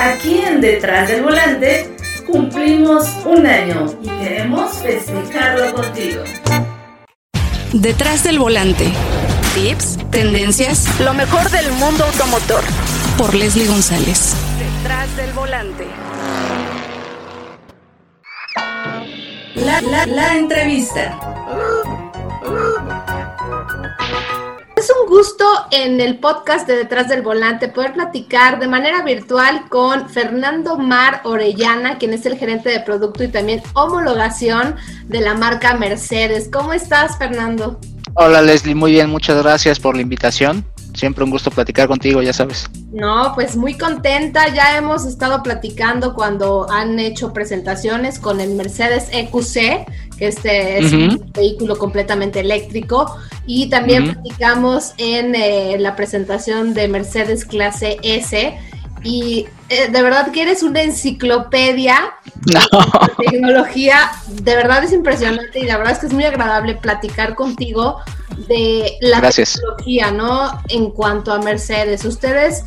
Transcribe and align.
aquí 0.00 0.38
en 0.38 0.60
Detrás 0.60 1.08
del 1.08 1.22
Volante 1.22 1.96
cumplimos 2.26 3.06
un 3.24 3.46
año 3.46 3.86
y 4.02 4.08
queremos 4.08 4.72
festejarlo 4.78 5.74
contigo. 5.74 6.22
Detrás 7.72 8.24
del 8.24 8.38
Volante. 8.38 8.90
Tips, 9.54 9.98
tendencias, 10.10 11.00
lo 11.00 11.12
mejor 11.14 11.50
del 11.50 11.70
mundo 11.72 12.04
automotor. 12.04 12.62
Por 13.18 13.34
Leslie 13.34 13.66
González. 13.66 14.34
Detrás 14.58 15.16
del 15.16 15.32
Volante. 15.32 15.86
La, 19.54 19.80
la, 19.82 20.06
la 20.06 20.36
entrevista. 20.36 21.18
Es 24.80 24.90
un 24.98 25.14
gusto 25.14 25.44
en 25.72 26.00
el 26.00 26.20
podcast 26.20 26.66
de 26.66 26.74
Detrás 26.74 27.06
del 27.06 27.20
Volante 27.20 27.68
poder 27.68 27.92
platicar 27.92 28.58
de 28.58 28.66
manera 28.66 29.02
virtual 29.02 29.68
con 29.68 30.08
Fernando 30.08 30.78
Mar 30.78 31.20
Orellana, 31.24 31.98
quien 31.98 32.14
es 32.14 32.24
el 32.24 32.38
gerente 32.38 32.70
de 32.70 32.80
producto 32.80 33.22
y 33.22 33.28
también 33.28 33.62
homologación 33.74 34.76
de 35.04 35.20
la 35.20 35.34
marca 35.34 35.74
Mercedes. 35.74 36.48
¿Cómo 36.50 36.72
estás, 36.72 37.18
Fernando? 37.18 37.78
Hola, 38.14 38.40
Leslie. 38.40 38.74
Muy 38.74 38.92
bien, 38.92 39.10
muchas 39.10 39.42
gracias 39.42 39.78
por 39.78 39.96
la 39.96 40.00
invitación. 40.00 40.64
Siempre 40.94 41.24
un 41.24 41.30
gusto 41.30 41.50
platicar 41.50 41.86
contigo, 41.86 42.22
ya 42.22 42.32
sabes. 42.32 42.68
No, 42.90 43.32
pues 43.34 43.56
muy 43.56 43.76
contenta. 43.76 44.48
Ya 44.48 44.78
hemos 44.78 45.04
estado 45.04 45.42
platicando 45.42 46.14
cuando 46.14 46.70
han 46.70 46.98
hecho 46.98 47.34
presentaciones 47.34 48.18
con 48.18 48.40
el 48.40 48.54
Mercedes 48.54 49.08
EQC, 49.12 49.86
este 50.28 50.78
es 50.78 50.92
un 50.92 51.30
vehículo 51.32 51.78
completamente 51.78 52.40
eléctrico. 52.40 53.16
Y 53.46 53.68
también 53.68 54.12
platicamos 54.12 54.92
en 54.98 55.34
eh, 55.34 55.76
la 55.78 55.96
presentación 55.96 56.74
de 56.74 56.88
Mercedes 56.88 57.44
Clase 57.44 57.98
S. 58.02 58.58
Y 59.02 59.46
eh, 59.70 59.88
de 59.90 60.02
verdad 60.02 60.30
que 60.30 60.42
eres 60.42 60.62
una 60.62 60.82
enciclopedia 60.82 62.12
de 62.44 62.60
tecnología. 63.30 64.10
De 64.28 64.54
verdad 64.56 64.84
es 64.84 64.92
impresionante 64.92 65.60
y 65.60 65.64
la 65.64 65.78
verdad 65.78 65.94
es 65.94 65.98
que 66.00 66.06
es 66.06 66.12
muy 66.12 66.24
agradable 66.24 66.74
platicar 66.74 67.34
contigo 67.34 67.98
de 68.48 68.98
la 69.00 69.20
tecnología, 69.30 70.10
¿no? 70.10 70.50
En 70.68 70.90
cuanto 70.90 71.32
a 71.32 71.38
Mercedes. 71.40 72.04
Ustedes 72.04 72.64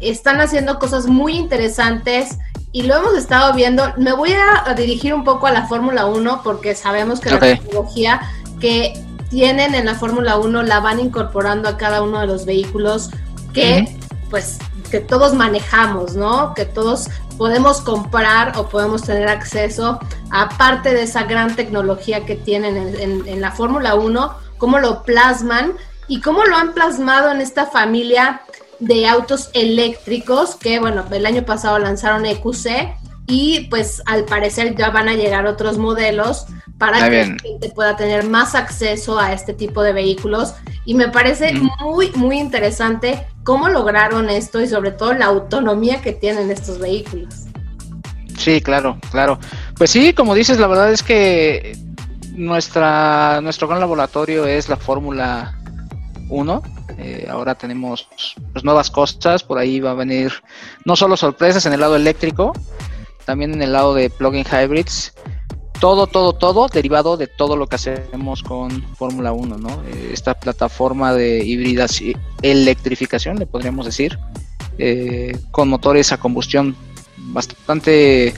están 0.00 0.40
haciendo 0.40 0.78
cosas 0.78 1.06
muy 1.06 1.36
interesantes 1.36 2.38
y 2.76 2.82
lo 2.82 2.94
hemos 2.94 3.14
estado 3.14 3.54
viendo. 3.54 3.90
Me 3.96 4.12
voy 4.12 4.34
a, 4.34 4.74
dirigir 4.74 5.14
un 5.14 5.24
poco 5.24 5.46
a 5.46 5.50
la 5.50 5.66
Fórmula 5.66 6.04
1 6.04 6.42
porque 6.44 6.74
sabemos 6.74 7.20
que 7.20 7.30
la 7.30 7.40
tecnología 7.40 8.20
que 8.60 9.02
tienen 9.30 9.74
en 9.74 9.86
la 9.86 9.94
Fórmula 9.94 10.36
1 10.36 10.62
la 10.62 10.80
van 10.80 11.00
incorporando 11.00 11.70
a 11.70 11.78
cada 11.78 12.02
uno 12.02 12.20
de 12.20 12.26
los 12.26 12.44
vehículos 12.44 13.08
que, 13.54 13.96
pues, 14.28 14.58
que 14.90 15.00
todos 15.00 15.32
manejamos, 15.32 16.16
¿no? 16.16 16.52
Que 16.52 16.66
todos 16.66 17.08
podemos 17.38 17.80
comprar 17.80 18.58
o 18.58 18.68
podemos 18.68 19.04
tener 19.04 19.28
acceso, 19.28 19.98
aparte 20.30 20.92
de 20.92 21.04
esa 21.04 21.22
gran 21.22 21.56
tecnología 21.56 22.26
que 22.26 22.34
tienen 22.36 22.76
en, 22.76 23.26
en 23.26 23.40
la 23.40 23.52
Fórmula 23.52 23.94
1 23.94 24.34
cómo 24.58 24.80
lo 24.80 25.02
plasman 25.02 25.72
y 26.08 26.20
cómo 26.20 26.44
lo 26.44 26.56
han 26.56 26.74
plasmado 26.74 27.30
en 27.30 27.40
esta 27.40 27.64
familia 27.64 28.42
de 28.78 29.06
autos 29.06 29.50
eléctricos 29.52 30.54
que, 30.56 30.78
bueno, 30.78 31.04
el 31.10 31.26
año 31.26 31.44
pasado 31.44 31.78
lanzaron 31.78 32.26
EQC 32.26 32.94
y 33.26 33.66
pues 33.68 34.02
al 34.06 34.24
parecer 34.24 34.76
ya 34.76 34.90
van 34.90 35.08
a 35.08 35.14
llegar 35.14 35.46
otros 35.46 35.78
modelos 35.78 36.46
para 36.78 37.08
que 37.08 37.16
la 37.16 37.24
gente 37.38 37.70
pueda 37.74 37.96
tener 37.96 38.24
más 38.28 38.54
acceso 38.54 39.18
a 39.18 39.32
este 39.32 39.54
tipo 39.54 39.82
de 39.82 39.92
vehículos. 39.92 40.54
Y 40.84 40.94
me 40.94 41.08
parece 41.08 41.52
muy, 41.80 42.10
muy 42.12 42.38
interesante 42.38 43.26
cómo 43.44 43.68
lograron 43.68 44.28
esto 44.28 44.60
y 44.60 44.68
sobre 44.68 44.90
todo 44.92 45.14
la 45.14 45.26
autonomía 45.26 46.02
que 46.02 46.12
tienen 46.12 46.50
estos 46.50 46.78
vehículos. 46.78 47.46
Sí, 48.36 48.60
claro, 48.60 48.98
claro. 49.10 49.38
Pues 49.76 49.90
sí, 49.90 50.12
como 50.12 50.34
dices, 50.34 50.58
la 50.58 50.66
verdad 50.66 50.92
es 50.92 51.02
que 51.02 51.76
nuestra, 52.32 53.40
nuestro 53.40 53.66
gran 53.66 53.80
laboratorio 53.80 54.46
es 54.46 54.68
la 54.68 54.76
Fórmula 54.76 55.55
1. 56.28 56.62
Eh, 56.98 57.26
ahora 57.28 57.54
tenemos 57.54 58.08
pues, 58.52 58.64
nuevas 58.64 58.90
cosas, 58.90 59.42
por 59.42 59.58
ahí 59.58 59.80
va 59.80 59.92
a 59.92 59.94
venir 59.94 60.32
no 60.84 60.96
solo 60.96 61.16
sorpresas 61.16 61.66
en 61.66 61.72
el 61.72 61.80
lado 61.80 61.96
eléctrico, 61.96 62.52
también 63.24 63.52
en 63.52 63.62
el 63.62 63.72
lado 63.72 63.94
de 63.94 64.10
plug-in 64.10 64.44
hybrids. 64.44 65.14
Todo, 65.80 66.06
todo, 66.06 66.32
todo 66.32 66.68
derivado 66.68 67.18
de 67.18 67.26
todo 67.26 67.54
lo 67.54 67.66
que 67.66 67.76
hacemos 67.76 68.42
con 68.42 68.82
Fórmula 68.94 69.32
1, 69.32 69.58
¿no? 69.58 69.68
Eh, 69.86 70.10
esta 70.14 70.32
plataforma 70.32 71.12
de 71.12 71.44
hibridación, 71.44 72.18
electrificación, 72.40 73.36
le 73.36 73.44
podríamos 73.44 73.84
decir, 73.84 74.18
eh, 74.78 75.38
con 75.50 75.68
motores 75.68 76.12
a 76.12 76.16
combustión 76.18 76.74
bastante, 77.18 78.32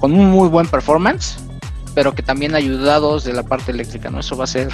con 0.00 0.14
un 0.14 0.30
muy 0.30 0.48
buen 0.48 0.66
performance, 0.66 1.36
pero 1.94 2.14
que 2.14 2.22
también 2.22 2.54
ayudados 2.54 3.24
de 3.24 3.34
la 3.34 3.42
parte 3.42 3.72
eléctrica, 3.72 4.08
¿no? 4.08 4.20
Eso 4.20 4.36
va 4.36 4.44
a 4.44 4.46
ser 4.46 4.70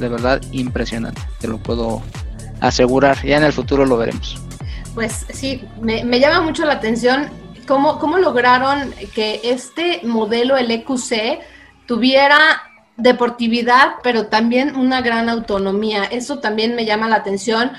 de 0.00 0.08
verdad 0.08 0.40
impresionante, 0.52 1.20
te 1.38 1.46
lo 1.46 1.58
puedo 1.58 2.02
asegurar, 2.60 3.24
ya 3.24 3.36
en 3.36 3.44
el 3.44 3.52
futuro 3.52 3.86
lo 3.86 3.96
veremos. 3.96 4.40
Pues 4.94 5.26
sí, 5.32 5.62
me, 5.80 6.18
llama 6.18 6.40
mucho 6.40 6.64
la 6.64 6.74
atención 6.74 7.28
cómo, 7.66 7.98
cómo 7.98 8.18
lograron 8.18 8.92
que 9.14 9.40
este 9.44 10.00
modelo, 10.02 10.56
el 10.56 10.70
EQC, 10.70 11.40
tuviera 11.86 12.62
deportividad, 12.96 13.94
pero 14.02 14.26
también 14.26 14.76
una 14.76 15.00
gran 15.00 15.28
autonomía. 15.28 16.04
Eso 16.04 16.38
también 16.38 16.74
me 16.74 16.84
llama 16.84 17.08
la 17.08 17.16
atención. 17.16 17.72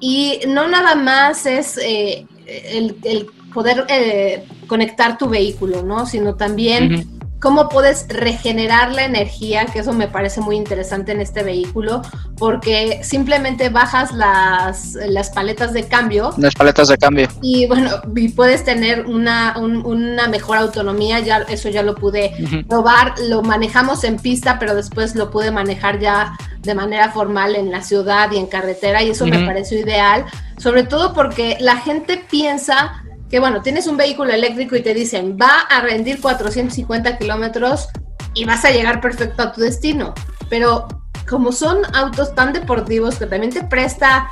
Y 0.00 0.40
no 0.46 0.68
nada 0.68 0.94
más 0.94 1.46
es 1.46 1.78
eh, 1.78 2.26
el, 2.46 3.26
poder 3.52 3.86
eh, 3.88 4.46
conectar 4.66 5.18
tu 5.18 5.28
vehículo, 5.28 5.82
¿no? 5.82 6.06
Sino 6.06 6.34
también 6.36 7.17
cómo 7.40 7.68
puedes 7.68 8.06
regenerar 8.08 8.92
la 8.92 9.04
energía, 9.04 9.66
que 9.66 9.80
eso 9.80 9.92
me 9.92 10.08
parece 10.08 10.40
muy 10.40 10.56
interesante 10.56 11.12
en 11.12 11.20
este 11.20 11.42
vehículo, 11.42 12.02
porque 12.36 13.00
simplemente 13.02 13.68
bajas 13.68 14.12
las, 14.12 14.94
las 14.94 15.30
paletas 15.30 15.72
de 15.72 15.86
cambio. 15.86 16.34
Las 16.36 16.54
paletas 16.54 16.88
de 16.88 16.98
cambio. 16.98 17.28
Y 17.42 17.66
bueno, 17.66 17.90
y 18.14 18.28
puedes 18.30 18.64
tener 18.64 19.06
una, 19.06 19.56
una 19.58 20.28
mejor 20.28 20.58
autonomía, 20.58 21.20
ya 21.20 21.38
eso 21.48 21.68
ya 21.68 21.82
lo 21.82 21.94
pude 21.94 22.32
probar, 22.68 23.14
lo 23.28 23.42
manejamos 23.42 24.04
en 24.04 24.16
pista, 24.16 24.58
pero 24.58 24.74
después 24.74 25.14
lo 25.14 25.30
pude 25.30 25.50
manejar 25.50 26.00
ya 26.00 26.36
de 26.60 26.74
manera 26.74 27.10
formal 27.12 27.54
en 27.54 27.70
la 27.70 27.82
ciudad 27.82 28.30
y 28.32 28.38
en 28.38 28.46
carretera, 28.46 29.02
y 29.02 29.10
eso 29.10 29.26
me 29.26 29.46
pareció 29.46 29.78
ideal, 29.78 30.24
sobre 30.56 30.82
todo 30.82 31.14
porque 31.14 31.56
la 31.60 31.76
gente 31.76 32.24
piensa 32.28 33.04
que 33.30 33.38
bueno, 33.40 33.62
tienes 33.62 33.86
un 33.86 33.96
vehículo 33.96 34.32
eléctrico 34.32 34.76
y 34.76 34.82
te 34.82 34.94
dicen, 34.94 35.36
va 35.40 35.60
a 35.60 35.80
rendir 35.80 36.20
450 36.20 37.18
kilómetros 37.18 37.88
y 38.34 38.44
vas 38.44 38.64
a 38.64 38.70
llegar 38.70 39.00
perfecto 39.00 39.42
a 39.42 39.52
tu 39.52 39.60
destino. 39.60 40.14
Pero 40.48 40.88
como 41.28 41.52
son 41.52 41.78
autos 41.94 42.34
tan 42.34 42.52
deportivos 42.52 43.16
que 43.16 43.26
también 43.26 43.52
te 43.52 43.64
presta, 43.64 44.30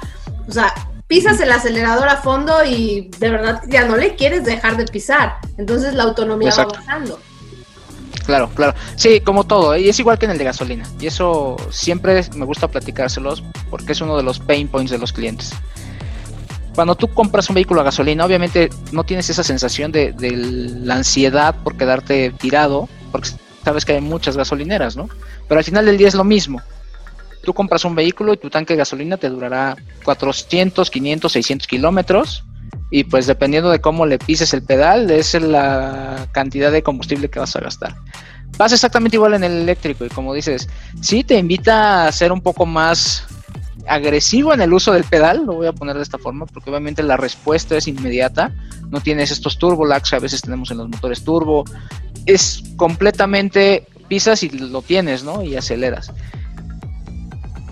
o 0.49 0.53
sea, 0.53 0.73
pisas 1.07 1.41
el 1.41 1.53
acelerador 1.53 2.09
a 2.09 2.17
fondo 2.17 2.65
y 2.65 3.11
de 3.19 3.31
verdad 3.31 3.63
ya 3.69 3.85
no 3.85 3.97
le 3.97 4.17
quieres 4.17 4.45
dejar 4.45 4.77
de 4.77 4.87
pisar. 4.87 5.37
Entonces 5.59 5.95
la 5.95 6.05
autonomía 6.05 6.53
va 6.57 6.65
bajando. 6.65 7.21
Claro, 8.25 8.51
claro. 8.55 8.75
Sí, 8.97 9.21
como 9.21 9.45
todo. 9.45 9.77
Y 9.77 9.89
es 9.89 10.01
igual 10.01 10.19
que 10.19 10.25
en 10.25 10.33
el 10.33 10.39
de 10.39 10.45
gasolina. 10.45 10.85
Y 10.99 11.07
eso 11.07 11.57
siempre 11.71 12.25
me 12.35 12.45
gusta 12.45 12.67
platicárselos 12.67 13.45
porque 13.71 13.93
es 13.93 14.01
uno 14.01 14.17
de 14.17 14.25
los 14.25 14.41
pain 14.41 14.67
points 14.67 14.91
de 14.91 14.99
los 14.99 15.13
clientes 15.13 15.53
cuando 16.77 16.95
tú 16.95 17.09
compras 17.09 17.49
un 17.49 17.55
vehículo 17.55 17.81
a 17.81 17.85
gasolina, 17.85 18.25
obviamente 18.25 18.69
no 18.93 19.03
tienes 19.03 19.31
esa 19.31 19.43
sensación 19.43 19.91
de, 19.91 20.15
la 20.85 20.97
ansiedad 20.97 21.55
por 21.65 21.77
quedarte 21.77 22.31
tirado, 22.39 22.87
porque 23.11 23.31
sabes 23.65 23.87
que 23.87 23.95
hay 23.95 24.03
muchas 24.03 24.37
gasolineras, 24.37 24.95
¿no? 24.95 25.09
Pero 25.49 25.59
al 25.59 25.65
final 25.65 25.87
del 25.87 25.97
día 25.97 26.07
es 26.07 26.15
lo 26.15 26.23
mismo. 26.23 26.61
Tú 27.43 27.55
compras 27.55 27.85
un 27.87 27.95
vehículo 27.95 28.35
y 28.35 28.37
tu 28.37 28.51
tanque 28.51 28.75
de 28.75 28.79
gasolina 28.79 29.17
te 29.17 29.31
durará 29.31 29.75
400, 30.05 30.91
500, 30.91 31.33
600 31.33 31.67
kilómetros. 31.67 32.45
Y 32.91 33.05
pues 33.05 33.27
dependiendo 33.27 33.71
de 33.71 33.81
cómo 33.81 34.05
le 34.05 34.19
pises 34.19 34.53
el 34.53 34.63
pedal, 34.63 35.11
es 35.11 35.33
la 35.35 36.29
cantidad 36.33 36.71
de 36.71 36.83
combustible 36.83 37.31
que 37.31 37.39
vas 37.39 37.57
a 37.57 37.61
gastar. 37.61 37.95
Pasa 38.59 38.75
exactamente 38.75 39.17
igual 39.17 39.33
en 39.33 39.45
el 39.45 39.53
eléctrico 39.53 40.05
y 40.05 40.09
como 40.09 40.35
dices, 40.35 40.69
sí 41.01 41.25
te 41.25 41.39
invita 41.39 42.07
a 42.07 42.13
ser 42.13 42.33
un 42.33 42.43
poco 42.43 42.67
más 42.67 43.27
agresivo 43.87 44.53
en 44.53 44.61
el 44.61 44.73
uso 44.73 44.93
del 44.93 45.05
pedal, 45.05 45.45
lo 45.47 45.55
voy 45.55 45.67
a 45.67 45.73
poner 45.73 45.97
de 45.97 46.03
esta 46.03 46.19
forma, 46.19 46.47
porque 46.47 46.71
obviamente 46.71 47.03
la 47.03 47.17
respuesta 47.17 47.77
es 47.77 47.87
inmediata, 47.89 48.53
no 48.91 49.01
tienes 49.01 49.31
estos 49.31 49.59
turbo 49.59 49.85
lags 49.85 50.11
que 50.11 50.17
a 50.17 50.21
veces 50.21 50.43
tenemos 50.43 50.71
en 50.71 50.79
los 50.79 50.89
motores 50.89 51.25
turbo, 51.25 51.65
es 52.27 52.63
completamente 52.77 53.87
pisas 54.09 54.43
y 54.43 54.49
lo 54.51 54.83
tienes, 54.83 55.25
¿no? 55.25 55.43
Y 55.43 55.57
aceleras. 55.57 56.13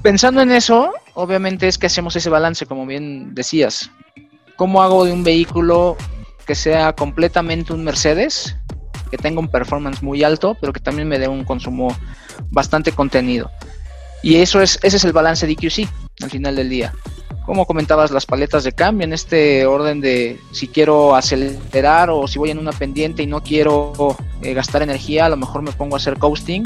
Pensando 0.02 0.42
en 0.42 0.52
eso, 0.52 0.92
obviamente 1.14 1.66
es 1.66 1.78
que 1.78 1.86
hacemos 1.86 2.14
ese 2.16 2.30
balance, 2.30 2.66
como 2.66 2.86
bien 2.86 3.34
decías. 3.34 3.90
¿Cómo 4.56 4.82
hago 4.82 5.04
de 5.04 5.12
un 5.12 5.24
vehículo 5.24 5.96
que 6.46 6.54
sea 6.54 6.92
completamente 6.92 7.72
un 7.72 7.84
Mercedes, 7.84 8.56
que 9.10 9.16
tenga 9.16 9.40
un 9.40 9.48
performance 9.48 10.02
muy 10.02 10.22
alto, 10.22 10.56
pero 10.60 10.72
que 10.72 10.80
también 10.80 11.08
me 11.08 11.18
dé 11.18 11.26
un 11.26 11.44
consumo 11.44 11.96
bastante 12.50 12.92
contenido? 12.92 13.50
Y 14.24 14.36
eso 14.36 14.62
es, 14.62 14.78
ese 14.82 14.96
es 14.96 15.04
el 15.04 15.12
balance 15.12 15.46
de 15.46 15.52
EQC 15.52 15.86
al 16.22 16.30
final 16.30 16.56
del 16.56 16.70
día. 16.70 16.94
como 17.44 17.66
comentabas, 17.66 18.10
las 18.10 18.24
paletas 18.24 18.64
de 18.64 18.72
cambio 18.72 19.04
en 19.04 19.12
este 19.12 19.66
orden 19.66 20.00
de 20.00 20.40
si 20.50 20.66
quiero 20.66 21.14
acelerar 21.14 22.08
o 22.08 22.26
si 22.26 22.38
voy 22.38 22.50
en 22.50 22.58
una 22.58 22.72
pendiente 22.72 23.22
y 23.22 23.26
no 23.26 23.42
quiero 23.42 24.16
eh, 24.40 24.54
gastar 24.54 24.80
energía, 24.80 25.26
a 25.26 25.28
lo 25.28 25.36
mejor 25.36 25.60
me 25.60 25.72
pongo 25.72 25.96
a 25.96 25.98
hacer 25.98 26.16
coasting 26.16 26.62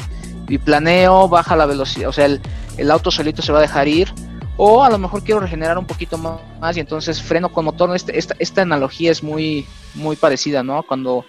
y 0.48 0.58
planeo, 0.58 1.28
baja 1.28 1.56
la 1.56 1.66
velocidad, 1.66 2.08
o 2.08 2.12
sea, 2.12 2.26
el, 2.26 2.40
el, 2.76 2.92
auto 2.92 3.10
solito 3.10 3.42
se 3.42 3.50
va 3.50 3.58
a 3.58 3.62
dejar 3.62 3.88
ir. 3.88 4.14
O 4.56 4.84
a 4.84 4.90
lo 4.90 4.98
mejor 4.98 5.24
quiero 5.24 5.40
regenerar 5.40 5.78
un 5.78 5.86
poquito 5.86 6.16
más 6.16 6.76
y 6.76 6.80
entonces 6.80 7.20
freno 7.20 7.48
con 7.48 7.64
motor. 7.64 7.94
Este, 7.94 8.16
esta, 8.18 8.36
esta 8.38 8.62
analogía 8.62 9.10
es 9.10 9.22
muy, 9.22 9.66
muy 9.94 10.14
parecida, 10.14 10.62
¿no? 10.62 10.84
Cuando 10.84 11.24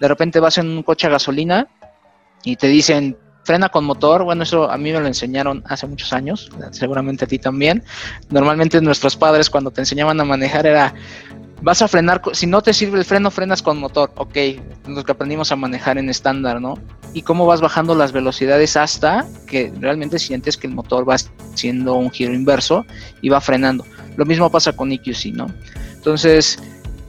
de 0.00 0.08
repente 0.08 0.40
vas 0.40 0.58
en 0.58 0.68
un 0.68 0.82
coche 0.82 1.06
a 1.06 1.10
gasolina 1.10 1.68
y 2.44 2.56
te 2.56 2.68
dicen 2.68 3.16
frena 3.44 3.68
con 3.68 3.84
motor, 3.84 4.24
bueno, 4.24 4.42
eso 4.42 4.70
a 4.70 4.76
mí 4.76 4.92
me 4.92 5.00
lo 5.00 5.06
enseñaron 5.06 5.62
hace 5.66 5.86
muchos 5.86 6.12
años, 6.12 6.50
seguramente 6.70 7.24
a 7.24 7.28
ti 7.28 7.38
también. 7.38 7.82
Normalmente 8.30 8.80
nuestros 8.80 9.16
padres 9.16 9.50
cuando 9.50 9.70
te 9.70 9.80
enseñaban 9.80 10.20
a 10.20 10.24
manejar 10.24 10.66
era, 10.66 10.94
vas 11.62 11.82
a 11.82 11.88
frenar, 11.88 12.20
si 12.32 12.46
no 12.46 12.62
te 12.62 12.72
sirve 12.72 12.98
el 12.98 13.04
freno, 13.04 13.30
frenas 13.30 13.62
con 13.62 13.78
motor, 13.78 14.12
ok, 14.16 14.36
lo 14.88 15.04
que 15.04 15.12
aprendimos 15.12 15.52
a 15.52 15.56
manejar 15.56 15.98
en 15.98 16.08
estándar, 16.08 16.60
¿no? 16.60 16.78
Y 17.14 17.22
cómo 17.22 17.46
vas 17.46 17.60
bajando 17.60 17.94
las 17.94 18.12
velocidades 18.12 18.76
hasta 18.76 19.26
que 19.46 19.72
realmente 19.78 20.18
sientes 20.18 20.56
que 20.56 20.66
el 20.66 20.74
motor 20.74 21.08
va 21.08 21.14
haciendo 21.14 21.94
un 21.94 22.10
giro 22.10 22.32
inverso 22.32 22.86
y 23.20 23.28
va 23.28 23.40
frenando. 23.40 23.84
Lo 24.16 24.24
mismo 24.24 24.50
pasa 24.50 24.72
con 24.74 24.92
EQC, 24.92 25.34
¿no? 25.34 25.46
Entonces, 25.94 26.58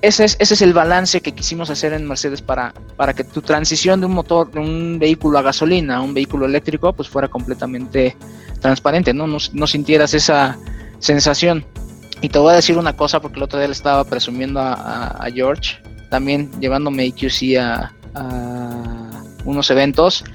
ese 0.03 0.25
es, 0.25 0.35
ese 0.38 0.55
es 0.55 0.61
el 0.61 0.73
balance 0.73 1.21
que 1.21 1.31
quisimos 1.31 1.69
hacer 1.69 1.94
en 1.94 2.05
Mercedes 2.05 2.41
para, 2.41 2.73
para 2.97 3.13
que 3.13 3.23
tu 3.23 3.41
transición 3.41 4.01
de 4.01 4.05
un 4.05 4.11
motor, 4.11 4.51
de 4.51 4.59
un 4.59 5.00
vehículo 5.00 5.39
a 5.39 5.41
gasolina 5.41 5.95
a 5.95 6.01
un 6.01 6.13
vehículo 6.13 6.45
eléctrico, 6.45 6.91
pues 6.91 7.07
fuera 7.07 7.29
completamente 7.29 8.17
transparente, 8.59 9.13
¿no? 9.13 9.27
No, 9.27 9.65
sintieras 9.65 10.13
esa 10.13 10.59
sensación. 11.00 11.65
Y 12.19 12.27
te 12.27 12.38
voy 12.38 12.51
a 12.51 12.57
decir 12.57 12.77
una 12.77 12.97
cosa, 12.97 13.21
porque 13.21 13.38
el 13.38 13.44
otro 13.44 13.59
día 13.59 13.69
le 13.69 13.73
estaba 13.73 14.03
presumiendo 14.03 14.59
a, 14.59 15.25
George, 15.33 15.77
también 16.09 16.51
llevándome 16.59 17.05
EQC 17.05 17.57
a, 17.61 17.94
a 18.13 19.23
unos 19.45 19.71
eventos. 19.71 20.25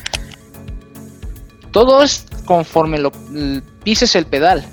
Todo 1.73 2.03
es 2.03 2.25
conforme 2.47 2.99
lo 2.99 3.13
pises 3.85 4.17
el 4.17 4.25
pedal. 4.25 4.65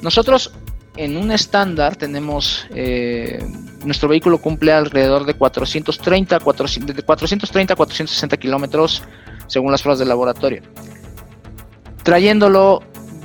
Nosotros 0.00 0.52
en 0.96 1.16
un 1.16 1.32
estándar 1.32 1.96
tenemos 1.96 2.66
eh, 2.70 3.44
nuestro 3.84 4.08
vehículo 4.08 4.38
cumple 4.38 4.72
alrededor 4.72 5.24
de 5.24 5.34
430, 5.34 6.40
400, 6.40 6.96
de 6.96 7.02
430 7.02 7.72
a 7.72 7.76
460 7.76 8.36
kilómetros 8.36 9.02
según 9.46 9.70
las 9.70 9.82
pruebas 9.82 9.98
de 9.98 10.06
laboratorio. 10.06 10.62
Trayéndolo 12.02 12.82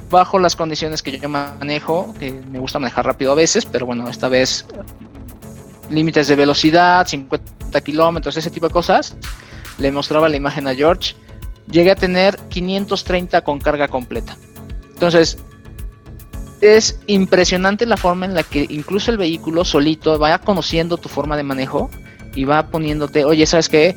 bajo 0.09 0.39
las 0.39 0.55
condiciones 0.55 1.01
que 1.01 1.17
yo 1.17 1.29
manejo, 1.29 2.13
que 2.19 2.31
me 2.31 2.59
gusta 2.59 2.79
manejar 2.79 3.05
rápido 3.05 3.31
a 3.31 3.35
veces, 3.35 3.65
pero 3.65 3.85
bueno, 3.85 4.07
esta 4.09 4.29
vez 4.29 4.65
límites 5.89 6.27
de 6.27 6.35
velocidad, 6.35 7.07
50 7.07 7.81
kilómetros, 7.81 8.37
ese 8.37 8.51
tipo 8.51 8.67
de 8.67 8.73
cosas. 8.73 9.15
Le 9.77 9.91
mostraba 9.91 10.29
la 10.29 10.37
imagen 10.37 10.67
a 10.67 10.75
George. 10.75 11.15
Llegué 11.69 11.91
a 11.91 11.95
tener 11.95 12.37
530 12.49 13.41
con 13.41 13.59
carga 13.59 13.87
completa. 13.87 14.37
Entonces, 14.93 15.37
es 16.61 16.99
impresionante 17.07 17.85
la 17.85 17.97
forma 17.97 18.25
en 18.25 18.33
la 18.33 18.43
que 18.43 18.65
incluso 18.69 19.11
el 19.11 19.17
vehículo 19.17 19.63
solito 19.63 20.17
va 20.17 20.39
conociendo 20.39 20.97
tu 20.97 21.09
forma 21.09 21.37
de 21.37 21.43
manejo 21.43 21.89
y 22.35 22.45
va 22.45 22.67
poniéndote, 22.67 23.25
oye, 23.25 23.45
¿sabes 23.45 23.69
qué? 23.69 23.95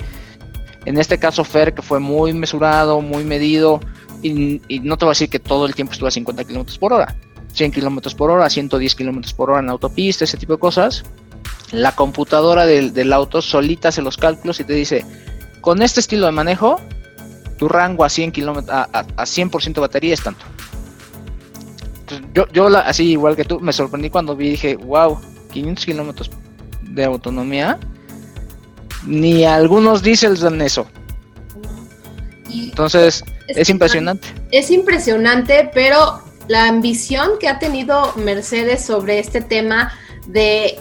En 0.85 0.99
este 0.99 1.19
caso 1.19 1.45
Fer, 1.45 1.75
que 1.75 1.83
fue 1.83 2.01
muy 2.01 2.33
mesurado, 2.33 3.01
muy 3.01 3.25
medido, 3.25 3.81
y, 4.23 4.61
no 4.83 4.97
te 4.97 5.05
voy 5.05 5.11
a 5.11 5.13
decir 5.13 5.31
que 5.31 5.39
todo 5.39 5.67
el 5.67 5.75
tiempo 5.75 5.93
estuvo 5.93 6.09
a 6.09 6.11
50 6.11 6.45
kilómetros 6.45 6.79
por 6.79 6.93
hora, 6.93 7.17
100 7.53 7.73
kilómetros 7.73 8.15
por 8.15 8.31
hora, 8.31 8.49
110 8.49 8.95
kilómetros 8.95 9.33
por 9.33 9.51
hora 9.51 9.61
en 9.61 9.71
autopista, 9.71 10.25
ese 10.25 10.37
tipo 10.37 10.55
de 10.55 10.59
cosas. 10.59 11.05
La 11.73 11.95
computadora 11.95 12.67
del, 12.67 13.13
auto 13.13 13.41
solita 13.41 13.89
hace 13.89 14.03
los 14.03 14.17
cálculos 14.17 14.61
y 14.61 14.65
te 14.65 14.75
dice, 14.75 15.05
con 15.61 15.83
este 15.83 16.01
estilo 16.01 16.27
de 16.27 16.33
manejo, 16.33 16.81
tu 17.59 17.69
rango 17.69 18.05
a 18.05 18.09
100 18.09 18.33
kilómetros, 18.33 18.75
a, 18.75 18.83
a 18.93 19.25
100% 19.25 19.75
de 19.75 19.81
batería 19.81 20.15
es 20.15 20.23
tanto 20.23 20.45
yo, 22.35 22.47
yo 22.53 22.67
así 22.79 23.11
igual 23.11 23.37
que 23.37 23.45
tú, 23.45 23.61
me 23.61 23.73
sorprendí 23.73 24.11
cuando 24.11 24.37
vi 24.37 24.51
dije, 24.51 24.77
wow, 24.77 25.19
500 25.53 25.85
kilómetros 25.85 26.31
de 26.83 27.05
autonomía. 27.05 27.79
Ni 29.07 29.45
algunos 29.45 30.03
diésels 30.03 30.41
dan 30.41 30.61
eso. 30.61 30.87
Entonces, 32.53 33.25
es, 33.49 33.69
impresionante. 33.71 34.29
Es 34.51 34.71
impresionante, 34.71 35.71
pero 35.73 36.23
la 36.49 36.67
ambición 36.67 37.33
que 37.39 37.49
ha 37.49 37.59
tenido 37.59 38.13
Mercedes 38.17 38.85
sobre 38.85 39.19
este 39.19 39.41
tema 39.41 39.93
de, 40.27 40.79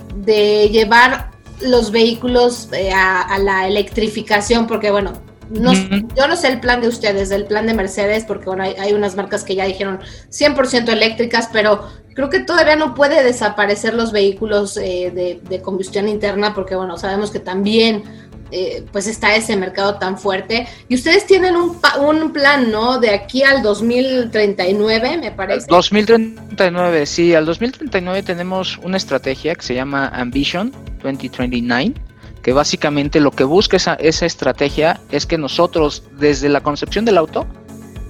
llevar 0.72 1.32
los 1.62 1.92
vehículos 1.92 2.70
eh, 2.72 2.92
a, 2.94 3.38
la 3.40 3.68
electrificación, 3.68 4.68
porque 4.68 4.92
bueno, 4.92 5.14
no, 5.50 5.74
Yo 6.16 6.28
no 6.28 6.36
sé 6.36 6.48
el 6.48 6.60
plan 6.60 6.82
de 6.82 6.88
ustedes, 6.88 7.32
el 7.32 7.46
plan 7.46 7.66
de 7.66 7.74
Mercedes, 7.74 8.24
porque 8.26 8.46
bueno, 8.46 8.64
hay, 8.64 8.94
unas 8.94 9.16
marcas 9.16 9.44
que 9.44 9.56
ya 9.56 9.66
dijeron 9.66 10.00
100% 10.30 10.90
eléctricas, 10.90 11.50
pero 11.52 11.88
creo 12.14 12.30
que 12.30 12.40
todavía 12.40 12.76
no 12.76 12.94
puede 12.94 13.24
desaparecer 13.24 13.94
los 13.94 14.12
vehículos 14.12 14.78
eh, 14.78 15.40
de, 15.50 15.62
combustión 15.62 16.08
interna, 16.08 16.54
porque 16.54 16.76
bueno, 16.76 16.98
sabemos 16.98 17.32
que 17.32 17.40
también 17.40 18.04
eh, 18.52 18.84
pues 18.92 19.08
está 19.08 19.36
ese 19.36 19.56
mercado 19.56 19.96
tan 19.96 20.18
fuerte. 20.18 20.68
Y 20.88 20.96
ustedes 20.96 21.26
tienen 21.26 21.56
un, 21.56 21.78
un 22.00 22.32
plan, 22.32 22.72
¿no? 22.72 23.00
De 23.00 23.10
aquí 23.10 23.44
al 23.44 23.64
2039, 23.64 25.18
me 25.18 25.32
parece. 25.32 25.68
2039, 25.68 27.06
sí, 27.06 27.34
al 27.34 27.46
2039 27.46 28.24
tenemos 28.24 28.78
una 28.84 28.98
estrategia 28.98 29.56
que 29.56 29.62
se 29.64 29.74
llama 29.74 30.10
Ambition 30.10 30.72
2029 31.02 32.09
que 32.42 32.54
básicamente 32.54 33.20
lo 33.20 33.32
que 33.32 33.44
busca 33.44 33.78
esa, 33.78 33.96
estrategia 34.26 35.00
es 35.12 35.26
que 35.26 35.38
nosotros, 35.38 36.04
desde 36.18 36.50
la 36.50 36.62
concepción 36.62 37.06
del 37.06 37.18
auto 37.18 37.46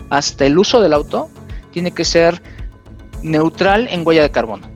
hasta 0.09 0.45
el 0.45 0.57
uso 0.57 0.81
del 0.81 0.93
auto, 0.93 1.29
tiene 1.71 1.91
que 1.91 2.05
ser 2.05 2.41
neutral 3.21 3.87
en 3.89 4.05
huella 4.05 4.21
de 4.21 4.31
carbono. 4.31 4.67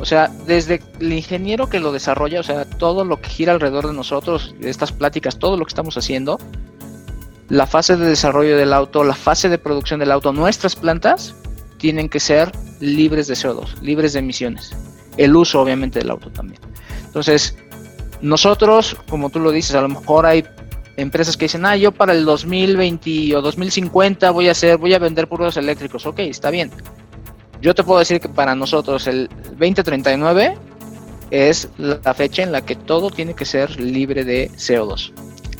O 0.00 0.04
sea, 0.04 0.28
desde 0.46 0.82
el 1.00 1.12
ingeniero 1.12 1.68
que 1.68 1.78
lo 1.78 1.92
desarrolla, 1.92 2.40
o 2.40 2.42
sea, 2.42 2.64
todo 2.64 3.04
lo 3.04 3.20
que 3.20 3.28
gira 3.28 3.52
alrededor 3.52 3.86
de 3.86 3.94
nosotros, 3.94 4.54
estas 4.60 4.90
pláticas, 4.90 5.38
todo 5.38 5.56
lo 5.56 5.64
que 5.64 5.70
estamos 5.70 5.96
haciendo, 5.96 6.38
la 7.48 7.66
fase 7.66 7.96
de 7.96 8.06
desarrollo 8.06 8.56
del 8.56 8.72
auto, 8.72 9.04
la 9.04 9.14
fase 9.14 9.48
de 9.48 9.58
producción 9.58 10.00
del 10.00 10.10
auto, 10.10 10.32
nuestras 10.32 10.74
plantas 10.74 11.34
tienen 11.78 12.08
que 12.08 12.18
ser 12.18 12.50
libres 12.80 13.26
de 13.26 13.34
CO2, 13.34 13.80
libres 13.80 14.12
de 14.12 14.20
emisiones. 14.20 14.72
El 15.16 15.36
uso, 15.36 15.60
obviamente, 15.60 15.98
del 15.98 16.10
auto 16.10 16.30
también. 16.30 16.60
Entonces, 17.04 17.56
nosotros, 18.22 18.96
como 19.08 19.30
tú 19.30 19.40
lo 19.40 19.50
dices, 19.50 19.74
a 19.74 19.82
lo 19.82 19.88
mejor 19.88 20.26
hay 20.26 20.44
empresas 20.96 21.36
que 21.36 21.46
dicen, 21.46 21.66
ah, 21.66 21.76
yo 21.76 21.92
para 21.92 22.12
el 22.12 22.24
2020 22.24 23.36
o 23.36 23.42
2050 23.42 24.30
voy 24.30 24.48
a 24.48 24.52
hacer, 24.52 24.76
voy 24.78 24.94
a 24.94 24.98
vender 24.98 25.28
puros 25.28 25.56
eléctricos. 25.56 26.06
Ok, 26.06 26.20
está 26.20 26.50
bien. 26.50 26.70
Yo 27.60 27.74
te 27.74 27.84
puedo 27.84 27.98
decir 27.98 28.20
que 28.20 28.28
para 28.28 28.54
nosotros 28.54 29.06
el 29.06 29.28
2039 29.58 30.56
es 31.30 31.68
la 31.78 32.14
fecha 32.14 32.42
en 32.42 32.52
la 32.52 32.62
que 32.62 32.76
todo 32.76 33.10
tiene 33.10 33.34
que 33.34 33.44
ser 33.44 33.80
libre 33.80 34.24
de 34.24 34.50
CO2. 34.50 35.12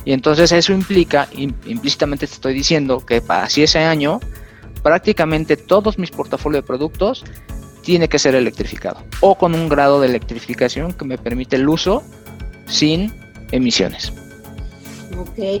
Y 0.05 0.11
entonces 0.11 0.51
eso 0.51 0.73
implica, 0.73 1.27
implícitamente 1.33 2.27
te 2.27 2.33
estoy 2.33 2.53
diciendo 2.53 3.05
que 3.05 3.21
para 3.21 3.43
así 3.43 3.63
ese 3.63 3.79
año, 3.79 4.19
prácticamente 4.83 5.55
todos 5.55 5.97
mis 5.97 6.11
portafolios 6.11 6.63
de 6.63 6.67
productos 6.67 7.23
tiene 7.81 8.07
que 8.07 8.19
ser 8.19 8.35
electrificado 8.35 9.01
o 9.21 9.35
con 9.35 9.53
un 9.55 9.69
grado 9.69 9.99
de 10.01 10.07
electrificación 10.07 10.93
que 10.93 11.05
me 11.05 11.17
permite 11.17 11.55
el 11.55 11.67
uso 11.67 12.03
sin 12.67 13.13
emisiones. 13.51 14.11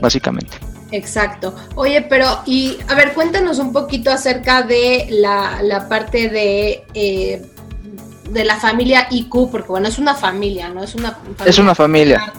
Básicamente. 0.01 0.57
Exacto. 0.91 1.55
Oye, 1.75 2.03
pero, 2.03 2.41
y 2.45 2.77
a 2.87 2.95
ver, 2.95 3.13
cuéntanos 3.13 3.57
un 3.57 3.73
poquito 3.73 4.11
acerca 4.11 4.61
de 4.61 5.07
la, 5.09 5.87
parte 5.89 6.29
de, 6.29 6.83
eh, 6.93 7.41
de 8.29 8.45
la 8.45 8.57
familia 8.57 9.07
IQ, 9.09 9.49
porque 9.51 9.69
bueno, 9.69 9.87
es 9.87 9.97
una 9.97 10.13
familia, 10.13 10.69
¿no? 10.69 10.83
Es 10.83 10.93
una 10.93 11.11
familia. 11.11 11.45
Es 11.45 11.57
una 11.57 11.75
familia. 11.75 12.33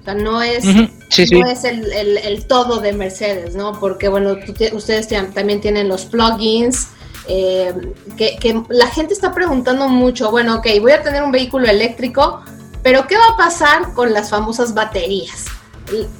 O 0.00 0.04
sea, 0.04 0.14
no 0.14 0.42
es, 0.42 0.64
no 0.64 1.46
es 1.46 1.64
el, 1.64 2.46
todo 2.46 2.80
de 2.80 2.92
Mercedes, 2.92 3.56
¿no? 3.56 3.80
Porque 3.80 4.08
bueno, 4.08 4.36
ustedes 4.72 5.08
también 5.08 5.60
tienen 5.62 5.88
los 5.88 6.04
plugins, 6.04 6.88
eh, 7.28 7.72
que, 8.16 8.36
que, 8.36 8.62
la 8.68 8.86
gente 8.88 9.14
está 9.14 9.34
preguntando 9.34 9.88
mucho, 9.88 10.30
bueno, 10.30 10.56
ok, 10.56 10.66
voy 10.80 10.92
a 10.92 11.02
tener 11.02 11.22
un 11.24 11.32
vehículo 11.32 11.66
eléctrico, 11.66 12.42
pero 12.86 13.08
¿qué 13.08 13.16
va 13.16 13.34
a 13.34 13.36
pasar 13.36 13.94
con 13.94 14.12
las 14.12 14.30
famosas 14.30 14.72
baterías? 14.72 15.46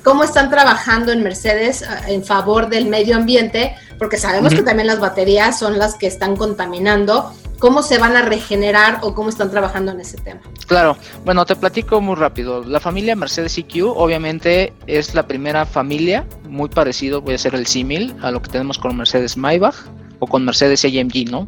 ¿Cómo 0.02 0.24
están 0.24 0.50
trabajando 0.50 1.12
en 1.12 1.22
Mercedes 1.22 1.82
eh, 1.82 1.86
en 2.08 2.24
favor 2.24 2.68
del 2.68 2.86
medio 2.86 3.14
ambiente? 3.14 3.76
Porque 4.00 4.16
sabemos 4.16 4.52
que 4.52 4.62
también 4.62 4.88
las 4.88 4.98
baterías 4.98 5.56
son 5.56 5.78
las 5.78 5.94
que 5.94 6.08
están 6.08 6.34
contaminando. 6.34 7.32
¿Cómo 7.60 7.84
se 7.84 7.98
van 7.98 8.16
a 8.16 8.22
regenerar 8.22 8.98
o 9.02 9.14
cómo 9.14 9.28
están 9.28 9.48
trabajando 9.48 9.92
en 9.92 10.00
ese 10.00 10.16
tema? 10.16 10.40
Claro, 10.66 10.96
bueno, 11.24 11.46
te 11.46 11.54
platico 11.54 12.00
muy 12.00 12.16
rápido. 12.16 12.64
La 12.64 12.80
familia 12.80 13.14
Mercedes 13.14 13.56
EQ 13.56 13.84
obviamente 13.84 14.72
es 14.88 15.14
la 15.14 15.24
primera 15.28 15.66
familia, 15.66 16.26
muy 16.48 16.68
parecido, 16.68 17.20
voy 17.20 17.34
a 17.34 17.36
hacer 17.36 17.54
el 17.54 17.68
símil 17.68 18.16
a 18.22 18.32
lo 18.32 18.42
que 18.42 18.50
tenemos 18.50 18.76
con 18.76 18.96
Mercedes 18.96 19.36
Maybach 19.36 19.76
o 20.18 20.26
con 20.26 20.44
Mercedes 20.44 20.84
AMG, 20.84 21.30
¿no? 21.30 21.46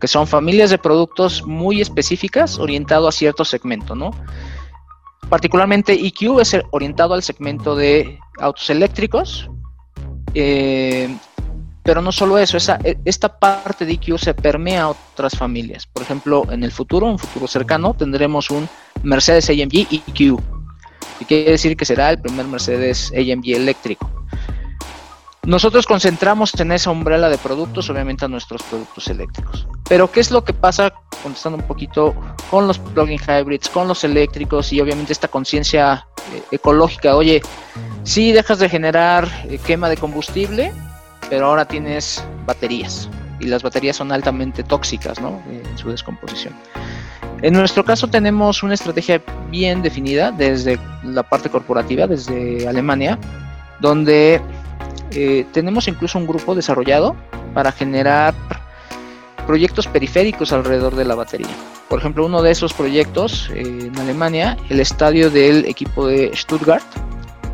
Que 0.00 0.08
son 0.08 0.26
familias 0.26 0.70
de 0.70 0.78
productos 0.78 1.44
muy 1.44 1.80
específicas 1.80 2.58
orientado 2.58 3.08
a 3.08 3.12
cierto 3.12 3.44
segmento, 3.44 3.94
¿no? 3.94 4.10
Particularmente 5.28 5.92
EQ 5.92 6.40
es 6.40 6.56
orientado 6.70 7.14
al 7.14 7.22
segmento 7.22 7.74
de 7.74 8.18
autos 8.38 8.68
eléctricos, 8.70 9.48
eh, 10.34 11.08
pero 11.82 12.00
no 12.02 12.12
solo 12.12 12.38
eso, 12.38 12.56
esa, 12.56 12.78
e, 12.84 12.96
esta 13.04 13.38
parte 13.38 13.86
de 13.86 13.92
EQ 13.92 14.18
se 14.18 14.34
permea 14.34 14.84
a 14.84 14.88
otras 14.90 15.36
familias. 15.36 15.86
Por 15.86 16.02
ejemplo, 16.02 16.44
en 16.50 16.64
el 16.64 16.72
futuro, 16.72 17.06
un 17.06 17.18
futuro 17.18 17.46
cercano, 17.46 17.94
tendremos 17.94 18.50
un 18.50 18.68
Mercedes 19.02 19.48
AMG 19.50 19.86
EQ, 19.90 20.40
que 21.18 21.24
quiere 21.26 21.52
decir 21.52 21.76
que 21.76 21.84
será 21.84 22.10
el 22.10 22.20
primer 22.20 22.46
Mercedes 22.46 23.12
AMG 23.12 23.54
eléctrico. 23.54 24.13
Nosotros 25.46 25.86
concentramos 25.86 26.54
en 26.58 26.72
esa 26.72 26.90
umbrella 26.90 27.28
de 27.28 27.36
productos, 27.36 27.90
obviamente, 27.90 28.24
a 28.24 28.28
nuestros 28.28 28.62
productos 28.62 29.08
eléctricos. 29.08 29.66
Pero, 29.88 30.10
¿qué 30.10 30.20
es 30.20 30.30
lo 30.30 30.42
que 30.42 30.54
pasa, 30.54 30.94
contestando 31.22 31.58
un 31.58 31.66
poquito, 31.66 32.14
con 32.50 32.66
los 32.66 32.78
plug-in 32.78 33.18
hybrids, 33.18 33.68
con 33.68 33.86
los 33.86 34.04
eléctricos 34.04 34.72
y 34.72 34.80
obviamente 34.80 35.12
esta 35.12 35.28
conciencia 35.28 36.06
eh, 36.32 36.42
ecológica? 36.52 37.14
Oye, 37.14 37.42
sí 38.04 38.32
dejas 38.32 38.58
de 38.58 38.68
generar 38.68 39.28
eh, 39.44 39.58
quema 39.58 39.90
de 39.90 39.98
combustible, 39.98 40.72
pero 41.28 41.46
ahora 41.46 41.66
tienes 41.66 42.24
baterías 42.46 43.10
y 43.40 43.46
las 43.46 43.62
baterías 43.62 43.96
son 43.96 44.12
altamente 44.12 44.62
tóxicas 44.62 45.20
¿no? 45.20 45.42
en 45.50 45.76
su 45.76 45.90
descomposición. 45.90 46.54
En 47.42 47.52
nuestro 47.52 47.84
caso 47.84 48.08
tenemos 48.08 48.62
una 48.62 48.74
estrategia 48.74 49.20
bien 49.50 49.82
definida 49.82 50.32
desde 50.32 50.78
la 51.02 51.22
parte 51.22 51.50
corporativa, 51.50 52.06
desde 52.06 52.66
Alemania, 52.66 53.18
donde 53.80 54.40
eh, 55.12 55.46
tenemos 55.52 55.88
incluso 55.88 56.18
un 56.18 56.26
grupo 56.26 56.54
desarrollado 56.54 57.16
para 57.52 57.72
generar 57.72 58.34
proyectos 59.46 59.86
periféricos 59.86 60.52
alrededor 60.52 60.96
de 60.96 61.04
la 61.04 61.14
batería. 61.14 61.54
Por 61.88 61.98
ejemplo, 62.00 62.26
uno 62.26 62.42
de 62.42 62.50
esos 62.50 62.72
proyectos 62.72 63.50
eh, 63.54 63.60
en 63.60 63.98
Alemania, 63.98 64.56
el 64.70 64.80
estadio 64.80 65.30
del 65.30 65.66
equipo 65.66 66.06
de 66.06 66.30
Stuttgart, 66.34 66.84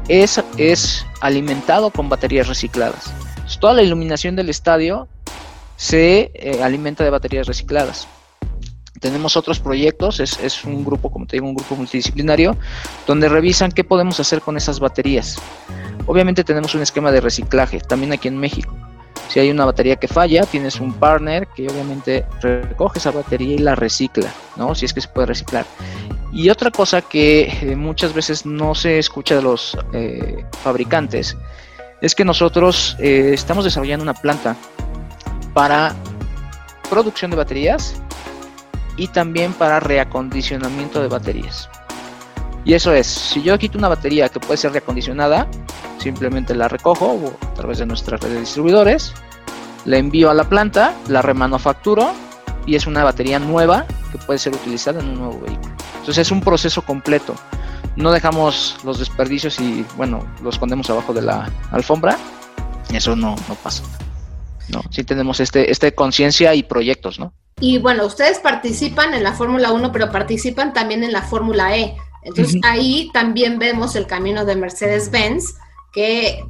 es, 0.09 0.43
es 0.57 1.07
alimentado 1.21 1.91
con 1.91 2.09
baterías 2.09 2.49
recicladas. 2.49 3.13
toda 3.61 3.75
la 3.75 3.83
iluminación 3.83 4.37
del 4.37 4.49
estadio 4.49 5.09
se 5.77 6.31
eh, 6.35 6.63
alimenta 6.63 7.05
de 7.05 7.11
baterías 7.11 7.47
recicladas. 7.47 8.09
Tenemos 9.01 9.37
otros 9.37 9.59
proyectos, 9.59 10.21
es, 10.21 10.65
un 10.65 10.85
grupo, 10.85 11.11
como 11.11 11.27
te 11.27 11.37
digo, 11.37 11.49
un 11.49 11.55
grupo 11.55 11.75
multidisciplinario, 11.75 12.57
donde 13.07 13.29
revisan 13.29 13.73
qué 13.73 13.83
podemos 13.83 14.21
hacer 14.21 14.43
con 14.43 14.57
esas 14.57 14.79
baterías. 14.79 15.39
Obviamente 16.07 16.45
tenemos 16.45 16.75
un 16.75 16.83
esquema 16.83 17.11
de 17.11 17.21
reciclaje, 17.21 17.81
también 17.81 18.13
aquí 18.13 18.29
en 18.29 18.37
México. 18.37 18.75
Si 19.29 19.41
hay 19.41 19.51
una 19.51 19.65
batería 19.65 19.97
que 19.97 20.09
falla, 20.09 20.45
tienes 20.45 20.81
un 20.81 20.93
partner 20.93 21.47
que 21.49 21.69
obviamente 21.69 22.27
recoge 22.43 22.99
esa 22.99 23.11
batería 23.11 23.55
y 23.55 23.59
la 23.59 23.75
recicla, 23.75 24.33
¿no? 24.57 24.75
Si 24.75 24.85
es 24.85 24.93
que 24.93 25.01
se 25.01 25.09
puede 25.09 25.29
reciclar. 25.29 25.65
Y 26.33 26.51
otra 26.51 26.71
cosa 26.71 27.01
que 27.01 27.43
eh, 27.63 27.77
muchas 27.77 28.13
veces 28.13 28.45
no 28.45 28.75
se 28.75 28.99
escucha 28.99 29.37
de 29.37 29.43
los 29.43 29.79
eh, 29.93 30.45
fabricantes 30.63 31.37
es 32.01 32.15
que 32.15 32.25
nosotros 32.25 32.97
eh, 32.99 33.31
estamos 33.33 33.65
desarrollando 33.65 34.03
una 34.03 34.15
planta 34.15 34.57
para 35.55 35.95
producción 36.89 37.31
de 37.31 37.37
baterías 37.37 38.01
y 38.97 39.09
también 39.09 39.53
para 39.53 39.81
reacondicionamiento 39.81 41.01
de 41.01 41.09
baterías. 41.09 41.69
Y 42.65 42.75
eso 42.75 42.93
es, 42.93 43.07
si 43.07 43.43
yo 43.43 43.59
quito 43.59 43.79
una 43.79 43.89
batería 43.89 44.29
que 44.29 44.41
puede 44.41 44.59
ser 44.59 44.73
reacondicionada, 44.73 45.49
simplemente 45.99 46.55
la 46.55 46.69
recojo 46.69 47.33
a 47.43 47.55
través 47.55 47.79
de 47.79 47.87
nuestras 47.87 48.21
redes 48.21 48.35
de 48.35 48.41
distribuidores, 48.41 49.15
la 49.85 49.97
envío 49.97 50.31
a 50.31 50.35
la 50.35 50.45
planta, 50.45 50.95
la 51.09 51.23
remanufacturo 51.23 52.13
y 52.67 52.75
es 52.75 52.87
una 52.87 53.03
batería 53.03 53.39
nueva 53.39 53.87
que 54.13 54.19
puede 54.19 54.39
ser 54.39 54.55
utilizada 54.55 55.01
en 55.01 55.09
un 55.09 55.19
nuevo 55.19 55.41
vehículo. 55.41 55.75
Entonces 55.95 56.19
es 56.19 56.31
un 56.31 56.41
proceso 56.41 56.83
completo. 56.83 57.35
No 57.97 58.13
dejamos 58.13 58.79
los 58.85 58.99
desperdicios 58.99 59.59
y 59.61 59.85
bueno, 59.97 60.25
los 60.43 60.55
escondemos 60.55 60.89
abajo 60.91 61.13
de 61.13 61.23
la 61.23 61.51
alfombra. 61.71 62.17
Eso 62.93 63.17
no, 63.17 63.37
no 63.49 63.55
pasa. 63.57 63.83
No, 64.69 64.83
sí 64.91 65.03
tenemos 65.05 65.41
este, 65.41 65.71
este 65.71 65.95
conciencia 65.95 66.55
y 66.55 66.63
proyectos, 66.63 67.19
¿no? 67.19 67.33
Y 67.61 67.79
bueno, 67.79 68.07
ustedes 68.07 68.39
participan 68.39 69.13
en 69.13 69.23
la 69.23 69.35
Fórmula 69.35 69.71
1, 69.71 69.93
pero 69.93 70.11
participan 70.11 70.73
también 70.73 71.05
en 71.05 71.13
la 71.13 71.23
Fórmula 71.23 71.77
E. 71.77 71.95
Entonces 72.23 72.61
ahí 72.65 73.11
también 73.13 73.59
vemos 73.59 73.97
el 73.97 74.07
camino 74.07 74.45
de 74.45 74.57
Mercedes-Benz, 74.57 75.57
que 75.93 76.45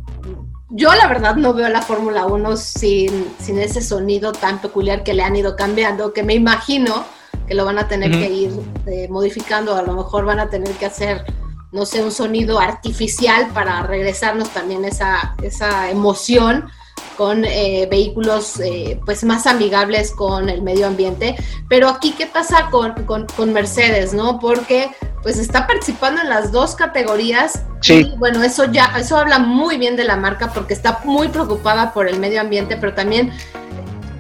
yo 0.71 0.95
la 0.95 1.09
verdad 1.09 1.35
no 1.35 1.53
veo 1.53 1.69
la 1.69 1.83
Fórmula 1.83 2.27
1 2.27 2.57
sin, 2.57 3.27
sin, 3.41 3.59
ese 3.59 3.83
sonido 3.83 4.33
tan 4.33 4.61
peculiar 4.61 5.03
que 5.03 5.15
le 5.15 5.23
han 5.23 5.35
ido 5.35 5.57
cambiando, 5.57 6.13
que 6.13 6.23
me 6.23 6.35
imagino 6.35 7.05
que 7.47 7.55
lo 7.55 7.65
van 7.65 7.79
a 7.79 7.89
tener 7.89 8.13
que 8.13 8.31
ir 8.31 8.53
eh, 8.87 9.09
modificando, 9.09 9.75
a 9.75 9.83
lo 9.83 9.95
mejor 9.95 10.25
van 10.25 10.39
a 10.39 10.49
tener 10.49 10.71
que 10.75 10.87
hacer, 10.87 11.25
no 11.73 11.85
sé, 11.87 12.05
un 12.05 12.13
sonido 12.13 12.61
artificial 12.61 13.49
para 13.53 13.83
regresarnos 13.83 14.51
también 14.51 14.85
esa, 14.85 15.35
esa 15.43 15.91
emoción 15.91 16.71
con 17.21 17.45
eh, 17.45 17.87
vehículos 17.91 18.59
eh, 18.61 18.99
pues 19.05 19.25
más 19.25 19.47
amigables 19.47 20.11
con 20.11 20.49
el 20.49 20.63
medio 20.63 20.87
ambiente. 20.87 21.37
Pero 21.69 21.91
aquí, 21.91 22.15
¿qué 22.17 22.25
pasa 22.25 22.69
con, 22.71 22.95
con, 23.05 23.53
Mercedes, 23.53 24.15
no? 24.15 24.39
Porque 24.39 24.91
pues 25.23 25.39
está 25.39 25.67
participando 25.67 26.23
en 26.23 26.31
las 26.31 26.51
dos 26.51 26.75
categorías. 26.75 27.63
Sí. 27.83 28.11
Y 28.11 28.17
bueno, 28.17 28.43
eso 28.43 28.73
ya, 28.73 28.95
eso 28.99 29.19
habla 29.19 29.39
muy 29.39 29.77
bien 29.77 29.97
de 29.97 30.05
la 30.05 30.17
marca 30.17 30.51
porque 30.55 30.73
está 30.73 31.01
muy 31.05 31.29
preocupada 31.29 31.93
por 31.93 32.09
el 32.09 32.19
medio 32.19 32.41
ambiente, 32.41 32.79
pero 32.79 32.95
también 32.95 33.31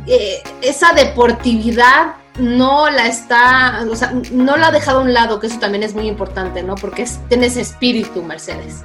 eh, 0.07 0.43
esa 0.61 0.93
deportividad 0.93 2.17
no 2.39 2.91
la 2.91 3.07
está, 3.07 3.83
o 3.91 3.97
sea, 3.97 4.13
no 4.31 4.59
la 4.59 4.67
ha 4.67 4.73
dejado 4.73 4.99
a 4.99 5.03
un 5.05 5.15
lado, 5.15 5.41
que 5.41 5.47
eso 5.47 5.59
también 5.59 5.85
es 5.85 5.95
muy 5.95 6.07
importante, 6.07 6.63
¿no? 6.63 6.75
Porque 6.75 7.09
tiene 7.31 7.47
ese 7.47 7.63
espíritu, 7.63 8.23
Mercedes. 8.23 8.85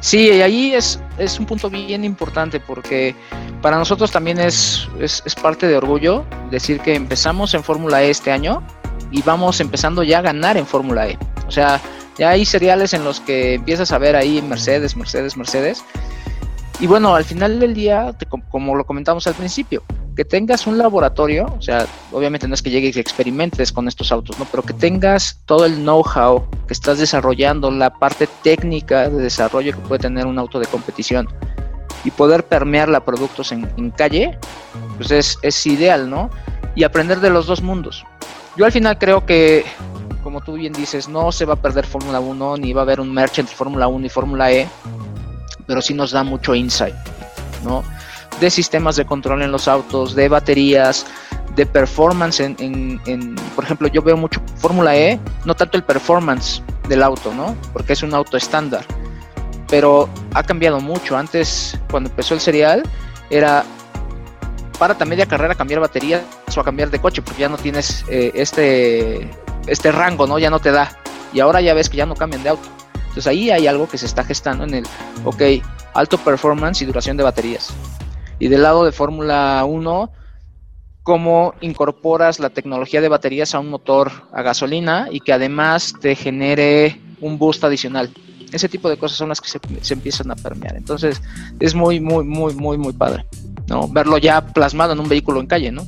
Sí, 0.00 0.28
y 0.28 0.42
ahí 0.42 0.74
es, 0.74 1.00
es 1.18 1.38
un 1.38 1.46
punto 1.46 1.70
bien 1.70 2.04
importante 2.04 2.60
porque 2.60 3.14
para 3.62 3.78
nosotros 3.78 4.10
también 4.10 4.38
es, 4.38 4.88
es, 5.00 5.22
parte 5.34 5.66
de 5.66 5.76
orgullo 5.76 6.24
decir 6.50 6.80
que 6.80 6.94
empezamos 6.94 7.54
en 7.54 7.62
Fórmula 7.62 8.02
E 8.02 8.10
este 8.10 8.32
año 8.32 8.62
y 9.10 9.22
vamos 9.22 9.60
empezando 9.60 10.02
ya 10.02 10.18
a 10.18 10.22
ganar 10.22 10.56
en 10.56 10.66
Fórmula 10.66 11.08
E. 11.08 11.18
O 11.46 11.50
sea, 11.50 11.80
ya 12.18 12.30
hay 12.30 12.44
seriales 12.44 12.92
en 12.94 13.04
los 13.04 13.20
que 13.20 13.54
empiezas 13.54 13.92
a 13.92 13.98
ver 13.98 14.16
ahí 14.16 14.42
Mercedes, 14.42 14.96
Mercedes, 14.96 15.36
Mercedes. 15.36 15.84
Y 16.80 16.86
bueno, 16.86 17.14
al 17.14 17.24
final 17.24 17.58
del 17.58 17.74
día, 17.74 18.14
como 18.50 18.74
lo 18.74 18.84
comentamos 18.84 19.26
al 19.26 19.34
principio, 19.34 19.82
que 20.16 20.24
tengas 20.24 20.66
un 20.66 20.78
laboratorio, 20.78 21.44
o 21.58 21.60
sea, 21.60 21.86
obviamente 22.10 22.48
no 22.48 22.54
es 22.54 22.62
que 22.62 22.70
llegues 22.70 22.96
y 22.96 23.00
experimentes 23.00 23.70
con 23.70 23.86
estos 23.86 24.10
autos, 24.10 24.38
¿no? 24.38 24.46
Pero 24.46 24.62
que 24.62 24.72
tengas 24.72 25.40
todo 25.44 25.66
el 25.66 25.76
know-how 25.76 26.48
que 26.66 26.72
estás 26.72 26.98
desarrollando, 26.98 27.70
la 27.70 27.90
parte 27.90 28.26
técnica 28.42 29.10
de 29.10 29.22
desarrollo 29.22 29.72
que 29.72 29.80
puede 29.86 30.00
tener 30.00 30.26
un 30.26 30.38
auto 30.38 30.58
de 30.58 30.66
competición 30.66 31.28
y 32.02 32.10
poder 32.10 32.46
permearla 32.46 32.98
a 32.98 33.04
productos 33.04 33.52
en, 33.52 33.90
calle, 33.90 34.38
pues 34.96 35.10
es, 35.10 35.38
es 35.42 35.66
ideal, 35.66 36.08
¿no? 36.08 36.30
Y 36.74 36.84
aprender 36.84 37.20
de 37.20 37.28
los 37.28 37.46
dos 37.46 37.62
mundos. 37.62 38.04
Yo 38.56 38.64
al 38.64 38.72
final 38.72 38.96
creo 38.96 39.26
que, 39.26 39.66
como 40.22 40.40
tú 40.40 40.54
bien 40.54 40.72
dices, 40.72 41.08
no 41.08 41.30
se 41.30 41.44
va 41.44 41.54
a 41.54 41.56
perder 41.56 41.84
Fórmula 41.84 42.20
1 42.20 42.56
ni 42.56 42.72
va 42.72 42.80
a 42.80 42.84
haber 42.84 43.00
un 43.00 43.12
merch 43.12 43.40
entre 43.40 43.54
Fórmula 43.54 43.86
1 43.86 44.06
y 44.06 44.08
Fórmula 44.08 44.50
E, 44.50 44.66
pero 45.66 45.82
sí 45.82 45.92
nos 45.92 46.10
da 46.10 46.24
mucho 46.24 46.54
insight, 46.54 46.94
¿no? 47.62 47.84
De 48.40 48.50
sistemas 48.50 48.96
de 48.96 49.04
control 49.04 49.42
en 49.42 49.52
los 49.52 49.68
autos, 49.68 50.14
de 50.14 50.28
baterías, 50.28 51.06
de 51.54 51.64
performance 51.64 52.40
en, 52.40 53.36
por 53.54 53.64
ejemplo, 53.64 53.88
yo 53.88 54.02
veo 54.02 54.16
mucho 54.16 54.40
Fórmula 54.56 54.94
E, 54.96 55.18
no 55.44 55.54
tanto 55.54 55.76
el 55.76 55.82
performance 55.82 56.62
del 56.88 57.02
auto, 57.02 57.32
¿no? 57.34 57.56
Porque 57.72 57.94
es 57.94 58.02
un 58.02 58.14
auto 58.14 58.36
estándar, 58.36 58.84
pero 59.68 60.08
ha 60.34 60.42
cambiado 60.42 60.80
mucho. 60.80 61.16
Antes, 61.16 61.78
cuando 61.90 62.10
empezó 62.10 62.34
el 62.34 62.40
serial, 62.40 62.82
era 63.30 63.64
para 64.78 64.94
a 64.98 65.04
media 65.06 65.26
carrera 65.26 65.54
cambiar 65.54 65.80
baterías 65.80 66.22
o 66.54 66.60
a 66.60 66.64
cambiar 66.64 66.90
de 66.90 66.98
coche, 66.98 67.22
porque 67.22 67.40
ya 67.40 67.48
no 67.48 67.56
tienes 67.56 68.04
eh, 68.08 68.32
este, 68.34 69.30
este 69.66 69.92
rango, 69.92 70.26
¿no? 70.26 70.38
Ya 70.38 70.50
no 70.50 70.60
te 70.60 70.70
da. 70.70 70.92
Y 71.32 71.40
ahora 71.40 71.60
ya 71.62 71.74
ves 71.74 71.88
que 71.88 71.96
ya 71.96 72.06
no 72.06 72.14
cambian 72.14 72.42
de 72.42 72.50
auto. 72.50 72.68
Entonces 72.94 73.26
ahí 73.26 73.50
hay 73.50 73.66
algo 73.66 73.88
que 73.88 73.96
se 73.96 74.04
está 74.04 74.24
gestando 74.24 74.64
en 74.64 74.74
el, 74.74 74.84
ok, 75.24 75.42
alto 75.94 76.18
performance 76.18 76.82
y 76.82 76.84
duración 76.84 77.16
de 77.16 77.22
baterías. 77.22 77.72
Y 78.38 78.48
del 78.48 78.62
lado 78.62 78.84
de 78.84 78.92
Fórmula 78.92 79.64
1, 79.66 80.10
cómo 81.02 81.54
incorporas 81.60 82.40
la 82.40 82.50
tecnología 82.50 83.00
de 83.00 83.08
baterías 83.08 83.54
a 83.54 83.60
un 83.60 83.70
motor 83.70 84.10
a 84.32 84.42
gasolina 84.42 85.08
y 85.10 85.20
que 85.20 85.32
además 85.32 85.94
te 86.00 86.14
genere 86.14 87.00
un 87.20 87.38
boost 87.38 87.62
adicional. 87.64 88.10
Ese 88.52 88.68
tipo 88.68 88.88
de 88.88 88.96
cosas 88.96 89.16
son 89.16 89.28
las 89.28 89.40
que 89.40 89.48
se, 89.48 89.94
empiezan 89.94 90.30
a 90.30 90.36
permear. 90.36 90.76
Entonces 90.76 91.22
es 91.60 91.74
muy, 91.74 92.00
muy, 92.00 92.24
muy, 92.24 92.54
muy, 92.54 92.76
muy 92.76 92.92
padre, 92.92 93.24
¿no? 93.68 93.88
Verlo 93.88 94.18
ya 94.18 94.40
plasmado 94.40 94.92
en 94.92 95.00
un 95.00 95.08
vehículo 95.08 95.40
en 95.40 95.46
calle, 95.46 95.72
¿no? 95.72 95.86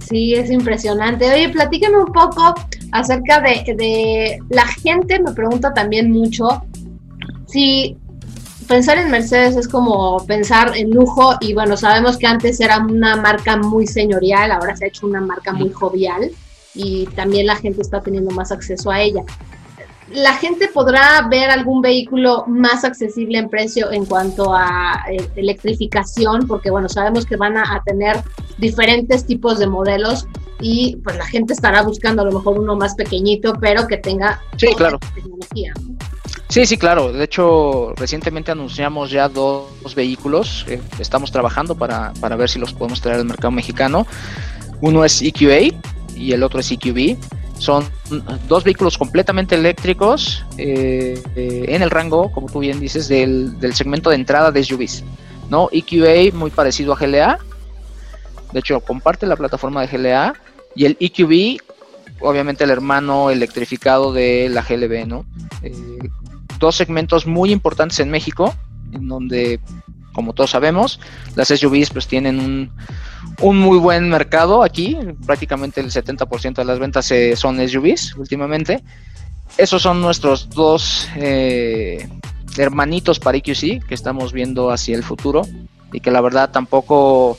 Sí, 0.00 0.34
es 0.34 0.50
impresionante. 0.50 1.30
Oye, 1.30 1.48
platícame 1.50 1.98
un 1.98 2.12
poco 2.12 2.54
acerca 2.92 3.40
de, 3.40 3.74
de 3.74 4.38
la 4.50 4.66
gente, 4.66 5.20
me 5.20 5.32
pregunta 5.32 5.72
también 5.74 6.10
mucho 6.10 6.62
si 7.46 7.96
pensar 8.66 8.98
en 8.98 9.10
Mercedes 9.10 9.56
es 9.56 9.68
como 9.68 10.24
pensar 10.26 10.76
en 10.76 10.90
lujo 10.90 11.34
y 11.40 11.54
bueno, 11.54 11.76
sabemos 11.76 12.16
que 12.18 12.26
antes 12.26 12.60
era 12.60 12.78
una 12.78 13.16
marca 13.16 13.56
muy 13.56 13.86
señorial, 13.86 14.50
ahora 14.50 14.76
se 14.76 14.84
ha 14.84 14.88
hecho 14.88 15.06
una 15.06 15.20
marca 15.20 15.52
muy 15.52 15.70
jovial 15.70 16.30
y 16.74 17.06
también 17.14 17.46
la 17.46 17.56
gente 17.56 17.82
está 17.82 18.00
teniendo 18.00 18.30
más 18.32 18.52
acceso 18.52 18.90
a 18.90 19.00
ella. 19.00 19.22
La 20.10 20.34
gente 20.34 20.68
podrá 20.68 21.26
ver 21.28 21.50
algún 21.50 21.80
vehículo 21.80 22.44
más 22.46 22.84
accesible 22.84 23.38
en 23.38 23.48
precio 23.48 23.90
en 23.90 24.04
cuanto 24.04 24.52
a 24.52 25.04
eh, 25.10 25.16
electrificación, 25.34 26.46
porque 26.46 26.70
bueno, 26.70 26.88
sabemos 26.88 27.24
que 27.24 27.36
van 27.36 27.56
a, 27.56 27.82
tener 27.86 28.22
diferentes 28.58 29.24
tipos 29.24 29.58
de 29.58 29.66
modelos 29.66 30.26
y 30.60 30.96
pues 30.96 31.16
la 31.16 31.26
gente 31.26 31.54
estará 31.54 31.82
buscando 31.82 32.22
a 32.22 32.26
lo 32.26 32.32
mejor 32.32 32.58
uno 32.58 32.76
más 32.76 32.94
pequeñito, 32.94 33.54
pero 33.60 33.86
que 33.86 33.96
tenga 33.96 34.40
sí, 34.56 34.68
claro. 34.76 34.98
tecnología. 35.14 35.72
Sí, 36.54 36.66
sí, 36.66 36.76
claro. 36.76 37.12
De 37.12 37.24
hecho, 37.24 37.94
recientemente 37.96 38.52
anunciamos 38.52 39.10
ya 39.10 39.28
dos, 39.28 39.92
vehículos. 39.96 40.64
estamos 41.00 41.32
trabajando 41.32 41.74
para, 41.74 42.12
para, 42.20 42.36
ver 42.36 42.48
si 42.48 42.60
los 42.60 42.72
podemos 42.72 43.00
traer 43.00 43.18
al 43.18 43.24
mercado 43.24 43.50
mexicano. 43.50 44.06
Uno 44.80 45.04
es 45.04 45.20
EQA 45.20 45.76
y 46.14 46.30
el 46.30 46.44
otro 46.44 46.60
es 46.60 46.70
EQB. 46.70 47.16
Son 47.58 47.84
dos 48.46 48.62
vehículos 48.62 48.96
completamente 48.96 49.56
eléctricos 49.56 50.44
eh, 50.56 51.20
eh, 51.34 51.64
en 51.66 51.82
el 51.82 51.90
rango, 51.90 52.30
como 52.30 52.48
tú 52.48 52.60
bien 52.60 52.78
dices, 52.78 53.08
del, 53.08 53.58
del, 53.58 53.74
segmento 53.74 54.10
de 54.10 54.14
entrada 54.14 54.52
de 54.52 54.62
SUVs. 54.62 55.02
¿no? 55.50 55.68
EQA 55.72 56.32
muy 56.36 56.52
parecido 56.52 56.92
a 56.92 56.96
GLA. 56.96 57.36
De 58.52 58.60
hecho, 58.60 58.78
comparte 58.78 59.26
la 59.26 59.34
plataforma 59.34 59.84
de 59.84 59.88
GLA. 59.88 60.34
Y 60.76 60.84
el 60.84 60.96
EQB, 61.00 61.60
obviamente 62.20 62.62
el 62.62 62.70
hermano 62.70 63.30
electrificado 63.30 64.12
de 64.12 64.48
la 64.50 64.62
GLB, 64.62 65.04
¿no? 65.08 65.26
Eh, 66.54 66.58
dos 66.58 66.76
segmentos 66.76 67.26
muy 67.26 67.52
importantes 67.52 68.00
en 68.00 68.10
México, 68.10 68.54
en 68.92 69.08
donde, 69.08 69.60
como 70.12 70.32
todos 70.32 70.50
sabemos, 70.50 71.00
las 71.36 71.48
SUVs 71.48 71.90
pues 71.90 72.06
tienen 72.06 72.38
un, 72.38 72.70
un 73.40 73.58
muy 73.58 73.78
buen 73.78 74.08
mercado 74.08 74.62
aquí, 74.62 74.96
prácticamente 75.26 75.80
el 75.80 75.90
70% 75.90 76.54
de 76.54 76.64
las 76.64 76.78
ventas 76.78 77.12
son 77.34 77.68
SUVs 77.68 78.14
últimamente. 78.16 78.82
Esos 79.56 79.82
son 79.82 80.00
nuestros 80.00 80.48
dos 80.50 81.08
eh, 81.16 82.08
hermanitos 82.56 83.20
para 83.20 83.38
EQC 83.38 83.86
que 83.86 83.94
estamos 83.94 84.32
viendo 84.32 84.70
hacia 84.70 84.96
el 84.96 85.04
futuro 85.04 85.42
y 85.92 86.00
que 86.00 86.10
la 86.10 86.20
verdad 86.20 86.50
tampoco 86.50 87.38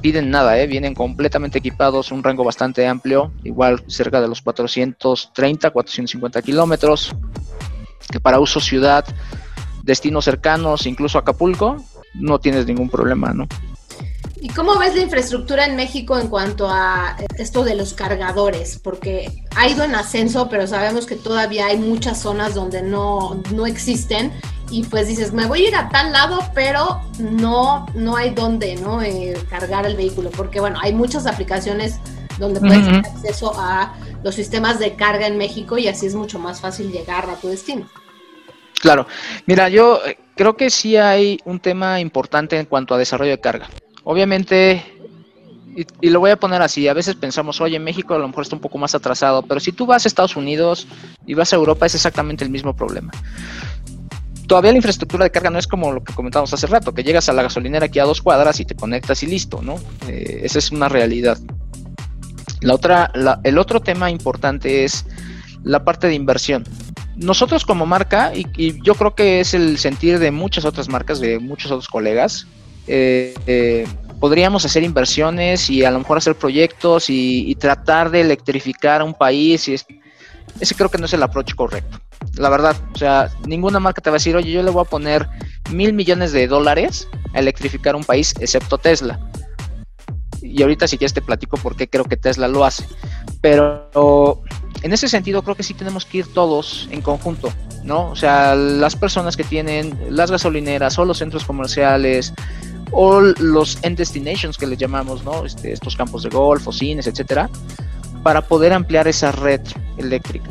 piden 0.00 0.30
nada, 0.30 0.58
¿eh? 0.58 0.66
vienen 0.66 0.94
completamente 0.94 1.58
equipados, 1.58 2.12
un 2.12 2.22
rango 2.22 2.44
bastante 2.44 2.86
amplio, 2.86 3.32
igual 3.44 3.82
cerca 3.86 4.20
de 4.20 4.28
los 4.28 4.42
430, 4.42 5.70
450 5.70 6.42
kilómetros, 6.42 7.14
que 8.10 8.20
para 8.20 8.40
uso 8.40 8.60
ciudad, 8.60 9.04
destinos 9.82 10.24
cercanos, 10.24 10.86
incluso 10.86 11.18
Acapulco, 11.18 11.76
no 12.14 12.38
tienes 12.38 12.66
ningún 12.66 12.88
problema, 12.88 13.32
¿no? 13.32 13.46
¿Y 14.44 14.50
cómo 14.50 14.78
ves 14.78 14.94
la 14.94 15.00
infraestructura 15.00 15.64
en 15.64 15.74
México 15.74 16.18
en 16.18 16.28
cuanto 16.28 16.68
a 16.68 17.16
esto 17.38 17.64
de 17.64 17.74
los 17.74 17.94
cargadores? 17.94 18.78
Porque 18.78 19.42
ha 19.56 19.68
ido 19.68 19.84
en 19.84 19.94
ascenso, 19.94 20.50
pero 20.50 20.66
sabemos 20.66 21.06
que 21.06 21.16
todavía 21.16 21.68
hay 21.68 21.78
muchas 21.78 22.20
zonas 22.20 22.54
donde 22.54 22.82
no, 22.82 23.40
no 23.54 23.64
existen 23.64 24.32
y 24.70 24.82
pues 24.82 25.08
dices, 25.08 25.32
me 25.32 25.46
voy 25.46 25.64
a 25.64 25.68
ir 25.68 25.76
a 25.76 25.88
tal 25.88 26.12
lado, 26.12 26.40
pero 26.54 27.00
no, 27.18 27.86
no 27.94 28.16
hay 28.16 28.34
dónde 28.34 28.76
¿no? 28.76 29.00
Eh, 29.00 29.34
cargar 29.48 29.86
el 29.86 29.96
vehículo, 29.96 30.30
porque 30.30 30.60
bueno, 30.60 30.78
hay 30.82 30.92
muchas 30.92 31.26
aplicaciones 31.26 31.98
donde 32.38 32.60
puedes 32.60 32.84
tener 32.84 33.06
acceso 33.06 33.52
a 33.56 33.94
los 34.22 34.34
sistemas 34.34 34.78
de 34.78 34.94
carga 34.94 35.26
en 35.26 35.36
México 35.36 35.78
y 35.78 35.88
así 35.88 36.06
es 36.06 36.14
mucho 36.14 36.38
más 36.38 36.60
fácil 36.60 36.90
llegar 36.90 37.28
a 37.28 37.36
tu 37.36 37.48
destino. 37.48 37.86
Claro, 38.80 39.06
mira, 39.46 39.68
yo 39.68 40.00
eh, 40.04 40.18
creo 40.36 40.56
que 40.56 40.70
sí 40.70 40.96
hay 40.96 41.38
un 41.44 41.60
tema 41.60 42.00
importante 42.00 42.58
en 42.58 42.66
cuanto 42.66 42.94
a 42.94 42.98
desarrollo 42.98 43.30
de 43.30 43.40
carga. 43.40 43.68
Obviamente, 44.04 44.84
y, 45.74 45.86
y, 46.00 46.10
lo 46.10 46.20
voy 46.20 46.30
a 46.30 46.36
poner 46.36 46.60
así, 46.60 46.86
a 46.86 46.92
veces 46.92 47.14
pensamos, 47.14 47.60
oye, 47.60 47.78
México 47.78 48.14
a 48.14 48.18
lo 48.18 48.28
mejor 48.28 48.42
está 48.42 48.56
un 48.56 48.60
poco 48.60 48.76
más 48.78 48.94
atrasado, 48.94 49.42
pero 49.42 49.58
si 49.60 49.72
tú 49.72 49.86
vas 49.86 50.04
a 50.04 50.08
Estados 50.08 50.36
Unidos 50.36 50.86
y 51.26 51.34
vas 51.34 51.52
a 51.52 51.56
Europa 51.56 51.86
es 51.86 51.94
exactamente 51.94 52.44
el 52.44 52.50
mismo 52.50 52.76
problema. 52.76 53.12
Todavía 54.46 54.72
la 54.72 54.76
infraestructura 54.76 55.24
de 55.24 55.30
carga 55.30 55.48
no 55.48 55.58
es 55.58 55.66
como 55.66 55.90
lo 55.90 56.04
que 56.04 56.12
comentábamos 56.12 56.52
hace 56.52 56.66
rato, 56.66 56.92
que 56.92 57.02
llegas 57.02 57.28
a 57.28 57.32
la 57.32 57.42
gasolinera 57.42 57.86
aquí 57.86 57.98
a 57.98 58.04
dos 58.04 58.20
cuadras 58.20 58.60
y 58.60 58.66
te 58.66 58.74
conectas 58.74 59.22
y 59.22 59.26
listo, 59.26 59.62
¿no? 59.62 59.76
Eh, 60.06 60.42
esa 60.44 60.58
es 60.58 60.70
una 60.70 60.88
realidad. 60.88 61.38
La 62.64 62.74
otra, 62.74 63.12
el 63.44 63.58
otro 63.58 63.80
tema 63.80 64.10
importante 64.10 64.84
es 64.84 65.04
la 65.64 65.84
parte 65.84 66.06
de 66.06 66.14
inversión. 66.14 66.64
Nosotros 67.14 67.66
como 67.66 67.84
marca, 67.84 68.32
y, 68.34 68.82
yo 68.82 68.94
creo 68.94 69.14
que 69.14 69.40
es 69.40 69.52
el 69.52 69.76
sentir 69.78 70.18
de 70.18 70.30
muchas 70.30 70.64
otras 70.64 70.88
marcas, 70.88 71.20
de 71.20 71.38
muchos 71.38 71.70
otros 71.70 71.88
colegas, 71.88 72.46
eh, 72.86 73.34
eh, 73.46 73.86
podríamos 74.18 74.64
hacer 74.64 74.82
inversiones 74.82 75.68
y 75.68 75.84
a 75.84 75.90
lo 75.90 75.98
mejor 75.98 76.16
hacer 76.16 76.36
proyectos 76.36 77.10
y, 77.10 77.54
tratar 77.56 78.10
de 78.10 78.22
electrificar 78.22 79.02
un 79.02 79.12
país. 79.12 79.68
Y 79.68 79.74
ese 79.74 80.74
creo 80.74 80.88
que 80.88 80.96
no 80.96 81.04
es 81.04 81.12
el 81.12 81.22
approach 81.22 81.54
correcto. 81.54 82.00
La 82.36 82.48
verdad, 82.48 82.74
o 82.94 82.96
sea, 82.96 83.28
ninguna 83.46 83.78
marca 83.78 84.00
te 84.00 84.08
va 84.08 84.16
a 84.16 84.20
decir, 84.20 84.34
oye, 84.36 84.50
yo 84.50 84.62
le 84.62 84.70
voy 84.70 84.86
a 84.86 84.88
poner 84.88 85.28
mil 85.70 85.92
millones 85.92 86.32
de 86.32 86.46
dólares 86.46 87.08
a 87.34 87.40
electrificar 87.40 87.94
un 87.94 88.04
país, 88.04 88.34
excepto 88.40 88.78
Tesla 88.78 89.20
y 90.54 90.62
ahorita 90.62 90.86
si 90.86 90.98
quieres 90.98 91.12
te 91.12 91.20
platico 91.20 91.56
por 91.56 91.74
qué 91.74 91.88
creo 91.88 92.04
que 92.04 92.16
Tesla 92.16 92.46
lo 92.46 92.64
hace. 92.64 92.86
Pero 93.40 93.90
en 94.82 94.92
ese 94.92 95.08
sentido 95.08 95.42
creo 95.42 95.56
que 95.56 95.64
sí 95.64 95.74
tenemos 95.74 96.06
que 96.06 96.18
ir 96.18 96.32
todos 96.32 96.88
en 96.92 97.02
conjunto, 97.02 97.52
¿no? 97.82 98.10
O 98.10 98.14
sea, 98.14 98.54
las 98.54 98.94
personas 98.94 99.36
que 99.36 99.42
tienen 99.42 99.98
las 100.10 100.30
gasolineras 100.30 100.96
o 101.00 101.04
los 101.04 101.18
centros 101.18 101.44
comerciales 101.44 102.32
o 102.92 103.20
los 103.20 103.78
end 103.82 103.98
destinations 103.98 104.56
que 104.56 104.68
les 104.68 104.78
llamamos, 104.78 105.24
¿no? 105.24 105.44
Este, 105.44 105.72
estos 105.72 105.96
campos 105.96 106.22
de 106.22 106.28
golf 106.28 106.68
o 106.68 106.72
cines, 106.72 107.08
etcétera, 107.08 107.50
para 108.22 108.42
poder 108.42 108.72
ampliar 108.72 109.08
esa 109.08 109.32
red 109.32 109.60
eléctrica. 109.98 110.50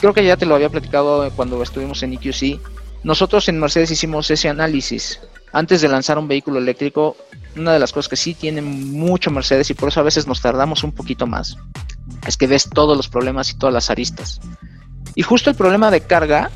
Creo 0.00 0.14
que 0.14 0.24
ya 0.24 0.36
te 0.36 0.46
lo 0.46 0.54
había 0.54 0.68
platicado 0.68 1.28
cuando 1.34 1.60
estuvimos 1.64 2.00
en 2.04 2.12
EQC. 2.12 2.60
Nosotros 3.02 3.48
en 3.48 3.58
Mercedes 3.58 3.90
hicimos 3.90 4.30
ese 4.30 4.48
análisis 4.48 5.20
antes 5.52 5.80
de 5.80 5.88
lanzar 5.88 6.16
un 6.16 6.28
vehículo 6.28 6.58
eléctrico, 6.58 7.16
una 7.56 7.72
de 7.72 7.78
las 7.78 7.92
cosas 7.92 8.08
que 8.08 8.16
sí 8.16 8.34
tiene 8.34 8.62
mucho 8.62 9.30
Mercedes 9.30 9.70
y 9.70 9.74
por 9.74 9.88
eso 9.88 10.00
a 10.00 10.04
veces 10.04 10.26
nos 10.26 10.40
tardamos 10.40 10.84
un 10.84 10.92
poquito 10.92 11.26
más, 11.26 11.56
es 12.26 12.36
que 12.36 12.46
ves 12.46 12.68
todos 12.68 12.96
los 12.96 13.08
problemas 13.08 13.50
y 13.50 13.58
todas 13.58 13.72
las 13.72 13.90
aristas. 13.90 14.40
Y 15.14 15.22
justo 15.22 15.50
el 15.50 15.56
problema 15.56 15.90
de 15.90 16.02
carga, 16.02 16.50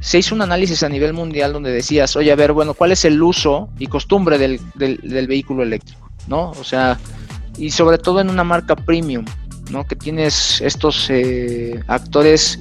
se 0.00 0.18
hizo 0.18 0.34
un 0.34 0.42
análisis 0.42 0.82
a 0.82 0.88
nivel 0.88 1.12
mundial 1.12 1.52
donde 1.52 1.72
decías, 1.72 2.14
oye, 2.16 2.30
a 2.30 2.36
ver, 2.36 2.52
bueno, 2.52 2.74
¿cuál 2.74 2.92
es 2.92 3.04
el 3.04 3.22
uso 3.22 3.70
y 3.78 3.86
costumbre 3.86 4.38
del, 4.38 4.60
vehículo 5.26 5.62
eléctrico? 5.62 6.10
¿No? 6.28 6.50
O 6.50 6.64
sea, 6.64 6.98
y 7.56 7.70
sobre 7.70 7.98
todo 7.98 8.20
en 8.20 8.28
una 8.28 8.44
marca 8.44 8.76
premium, 8.76 9.24
¿no? 9.70 9.86
Que 9.86 9.96
tienes 9.96 10.60
estos 10.60 11.08
eh, 11.10 11.82
actores 11.86 12.60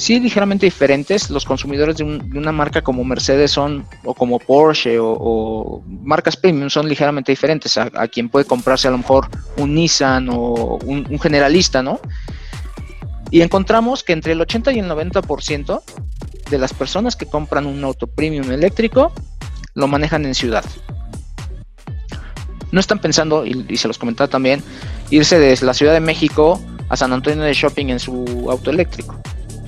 sí 0.00 0.18
ligeramente 0.18 0.66
diferentes. 0.66 1.30
Los 1.30 1.44
consumidores 1.44 1.98
de, 1.98 2.04
una 2.04 2.52
marca 2.52 2.82
como 2.82 3.04
Mercedes 3.04 3.50
son, 3.50 3.86
o 4.04 4.14
como 4.14 4.38
Porsche, 4.38 4.96
o, 4.98 5.82
marcas 5.86 6.36
premium 6.36 6.70
son 6.70 6.88
ligeramente 6.88 7.30
diferentes 7.30 7.76
a, 7.76 7.90
quien 8.08 8.28
puede 8.30 8.46
comprarse 8.46 8.88
a 8.88 8.90
lo 8.90 8.98
mejor 8.98 9.28
un 9.58 9.74
Nissan 9.74 10.28
o 10.30 10.78
un, 10.84 11.18
generalista, 11.20 11.82
¿no? 11.82 12.00
Y 13.30 13.42
encontramos 13.42 14.02
que 14.02 14.12
entre 14.12 14.32
el 14.32 14.40
80 14.40 14.72
y 14.72 14.78
el 14.78 14.86
90% 14.86 15.82
de 16.50 16.58
las 16.58 16.72
personas 16.72 17.14
que 17.14 17.26
compran 17.26 17.66
un 17.66 17.84
auto 17.84 18.06
premium 18.06 18.50
eléctrico 18.50 19.12
lo 19.74 19.86
manejan 19.86 20.24
en 20.24 20.34
ciudad. 20.34 20.64
No 22.72 22.80
están 22.80 23.00
pensando, 23.00 23.44
y, 23.44 23.66
y 23.68 23.76
se 23.76 23.86
los 23.86 23.98
comentaba 23.98 24.28
también, 24.28 24.62
irse 25.10 25.38
desde 25.38 25.66
la 25.66 25.74
Ciudad 25.74 25.92
de 25.92 26.00
México 26.00 26.60
a 26.88 26.96
San 26.96 27.12
Antonio 27.12 27.44
de 27.44 27.52
Shopping 27.52 27.90
en 27.90 28.00
su 28.00 28.48
auto 28.48 28.70
eléctrico 28.70 29.20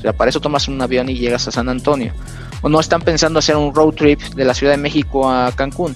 sea, 0.03 0.12
para 0.12 0.29
eso 0.29 0.41
tomas 0.41 0.69
un 0.69 0.81
avión 0.83 1.09
y 1.09 1.15
llegas 1.15 1.47
a 1.49 1.53
San 1.53 1.69
Antonio. 1.69 2.12
O 2.61 2.69
no 2.69 2.81
están 2.81 3.03
pensando 3.03 3.38
hacer 3.38 3.57
un 3.57 3.75
road 3.75 3.95
trip 3.95 4.21
de 4.21 4.45
la 4.45 4.55
Ciudad 4.55 4.73
de 4.73 4.79
México 4.79 5.31
a 5.31 5.53
Cancún. 5.53 5.95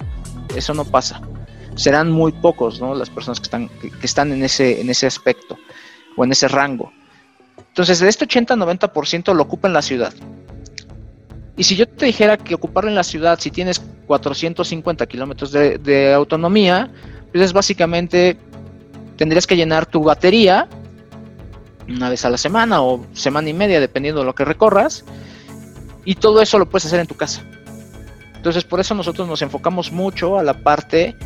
Eso 0.54 0.74
no 0.74 0.84
pasa. 0.84 1.20
Serán 1.74 2.10
muy 2.10 2.32
pocos, 2.32 2.80
¿no? 2.80 2.94
Las 2.94 3.10
personas 3.10 3.40
que 3.40 3.44
están, 3.44 3.68
que, 3.68 3.90
están 4.02 4.32
en, 4.32 4.42
ese, 4.42 4.80
en 4.80 4.88
ese 4.88 5.06
aspecto 5.06 5.58
o 6.16 6.24
en 6.24 6.32
ese 6.32 6.48
rango. 6.48 6.92
Entonces, 7.58 8.00
de 8.00 8.08
este 8.08 8.26
80-90% 8.26 9.34
lo 9.34 9.42
ocupa 9.42 9.68
en 9.68 9.74
la 9.74 9.82
ciudad. 9.82 10.14
Y 11.56 11.64
si 11.64 11.76
yo 11.76 11.86
te 11.86 12.06
dijera 12.06 12.36
que 12.36 12.54
ocuparlo 12.54 12.90
en 12.90 12.96
la 12.96 13.04
ciudad, 13.04 13.38
si 13.38 13.50
tienes 13.50 13.80
450 14.06 15.06
kilómetros 15.06 15.52
de, 15.52 15.78
de, 15.78 16.12
autonomía, 16.12 16.90
pues 17.32 17.44
es 17.44 17.52
básicamente 17.52 18.38
tendrías 19.16 19.46
que 19.46 19.56
llenar 19.56 19.86
tu 19.86 20.02
batería 20.02 20.68
una 21.88 22.10
vez 22.10 22.24
a 22.24 22.30
la 22.30 22.38
semana 22.38 22.82
o 22.82 23.04
semana 23.12 23.48
y 23.48 23.52
media, 23.52 23.80
dependiendo 23.80 24.20
de 24.20 24.26
lo 24.26 24.34
que 24.34 24.44
recorras. 24.44 25.04
Y 26.04 26.16
todo 26.16 26.40
eso 26.40 26.58
lo 26.58 26.66
puedes 26.66 26.86
hacer 26.86 27.00
en 27.00 27.06
tu 27.06 27.16
casa. 27.16 27.42
Entonces, 28.36 28.64
por 28.64 28.78
eso 28.78 28.94
nosotros 28.94 29.26
nos 29.26 29.42
enfocamos 29.42 29.90
mucho 29.90 30.38
a 30.38 30.42
la 30.42 30.54
parte 30.62 31.16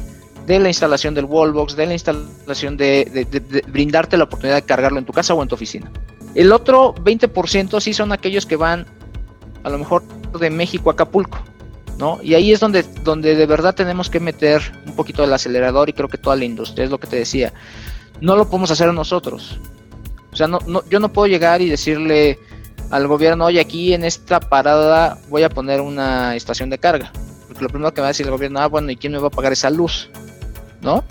de 0.46 0.58
la 0.58 0.68
instalación 0.68 1.14
del 1.14 1.26
wallbox, 1.26 1.76
de 1.76 1.86
la 1.86 1.92
instalación 1.92 2.76
de, 2.76 3.62
brindarte 3.68 4.16
la 4.16 4.24
oportunidad 4.24 4.56
de 4.56 4.62
cargarlo 4.62 4.98
en 4.98 5.04
tu 5.04 5.12
casa 5.12 5.34
o 5.34 5.42
en 5.42 5.48
tu 5.48 5.54
oficina. 5.54 5.90
El 6.34 6.52
otro 6.52 6.94
20% 6.94 7.80
sí 7.80 7.92
son 7.92 8.12
aquellos 8.12 8.46
que 8.46 8.56
van 8.56 8.86
a 9.64 9.70
lo 9.70 9.78
mejor 9.78 10.02
de 10.38 10.48
México 10.48 10.90
a 10.90 10.94
Acapulco, 10.94 11.38
¿no? 11.98 12.20
Y 12.22 12.34
ahí 12.34 12.52
es 12.52 12.60
donde, 12.60 12.84
donde 13.04 13.34
de 13.34 13.46
verdad 13.46 13.74
tenemos 13.74 14.08
que 14.08 14.20
meter 14.20 14.62
un 14.86 14.94
poquito 14.96 15.22
del 15.22 15.32
acelerador 15.32 15.88
y 15.88 15.92
creo 15.92 16.08
que 16.08 16.18
toda 16.18 16.36
la 16.36 16.44
industria, 16.44 16.84
es 16.84 16.90
lo 16.90 16.98
que 16.98 17.06
te 17.06 17.16
decía. 17.16 17.52
No 18.20 18.36
lo 18.36 18.46
podemos 18.48 18.70
hacer 18.70 18.92
nosotros. 18.94 19.58
O 20.32 20.36
sea, 20.36 20.46
no, 20.46 20.58
no, 20.66 20.82
yo 20.88 21.00
no 21.00 21.12
puedo 21.12 21.26
llegar 21.26 21.60
y 21.60 21.68
decirle 21.68 22.38
al 22.90 23.06
gobierno, 23.06 23.46
oye, 23.46 23.60
aquí 23.60 23.94
en 23.94 24.04
esta 24.04 24.40
parada 24.40 25.18
voy 25.28 25.42
a 25.42 25.48
poner 25.48 25.80
una 25.80 26.34
estación 26.36 26.70
de 26.70 26.78
carga. 26.78 27.12
Porque 27.46 27.62
lo 27.62 27.68
primero 27.68 27.94
que 27.94 28.00
va 28.00 28.08
a 28.08 28.10
decir 28.10 28.26
el 28.26 28.32
gobierno, 28.32 28.60
ah, 28.60 28.66
bueno, 28.66 28.90
¿y 28.90 28.96
quién 28.96 29.12
me 29.12 29.18
va 29.18 29.28
a 29.28 29.30
pagar 29.30 29.52
esa 29.52 29.70
luz? 29.70 30.08
¿No? 30.80 31.04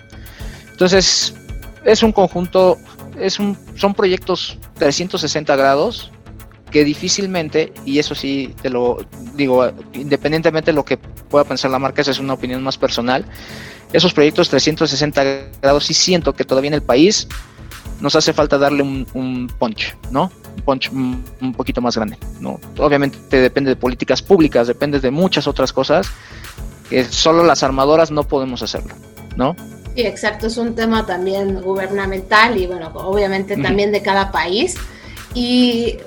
Entonces, 0.71 1.35
es 1.83 2.03
un 2.03 2.11
conjunto, 2.11 2.77
es 3.19 3.39
un, 3.39 3.57
son 3.75 3.93
proyectos 3.93 4.57
360 4.77 5.55
grados 5.55 6.11
que 6.71 6.83
difícilmente, 6.83 7.73
y 7.83 7.99
eso 7.99 8.13
sí 8.13 8.53
te 8.61 8.69
lo 8.69 8.97
digo, 9.35 9.71
independientemente 9.93 10.71
de 10.71 10.75
lo 10.75 10.85
que 10.85 10.97
pueda 10.97 11.43
pensar 11.43 11.71
la 11.71 11.79
marca, 11.79 12.01
esa 12.01 12.11
es 12.11 12.19
una 12.19 12.33
opinión 12.33 12.61
más 12.61 12.77
personal, 12.77 13.25
esos 13.91 14.13
proyectos 14.13 14.49
360 14.49 15.23
grados 15.61 15.85
sí 15.85 15.95
siento 15.95 16.33
que 16.33 16.45
todavía 16.45 16.67
en 16.67 16.75
el 16.75 16.83
país 16.83 17.27
nos 18.01 18.15
hace 18.15 18.33
falta 18.33 18.57
darle 18.57 18.83
un, 18.83 19.51
punch, 19.57 19.95
¿no? 20.11 20.31
Un 20.57 20.63
punch 20.63 20.91
un, 20.91 21.53
poquito 21.55 21.81
más 21.81 21.95
grande, 21.95 22.17
¿no? 22.39 22.59
Obviamente 22.77 23.41
depende 23.41 23.71
de 23.71 23.75
políticas 23.75 24.21
públicas, 24.21 24.67
depende 24.67 24.99
de 24.99 25.11
muchas 25.11 25.47
otras 25.47 25.73
cosas, 25.73 26.09
que 26.89 27.03
solo 27.05 27.43
las 27.43 27.63
armadoras 27.63 28.11
no 28.11 28.23
podemos 28.23 28.61
hacerlo, 28.61 28.93
¿no? 29.35 29.55
Sí, 29.95 30.01
exacto, 30.01 30.47
es 30.47 30.57
un 30.57 30.75
tema 30.75 31.05
también 31.05 31.61
gubernamental 31.61 32.57
y 32.57 32.67
bueno, 32.67 32.91
obviamente 32.93 33.57
también 33.57 33.91
de 33.91 34.01
cada 34.01 34.31
país. 34.31 34.75
Y 35.33 35.97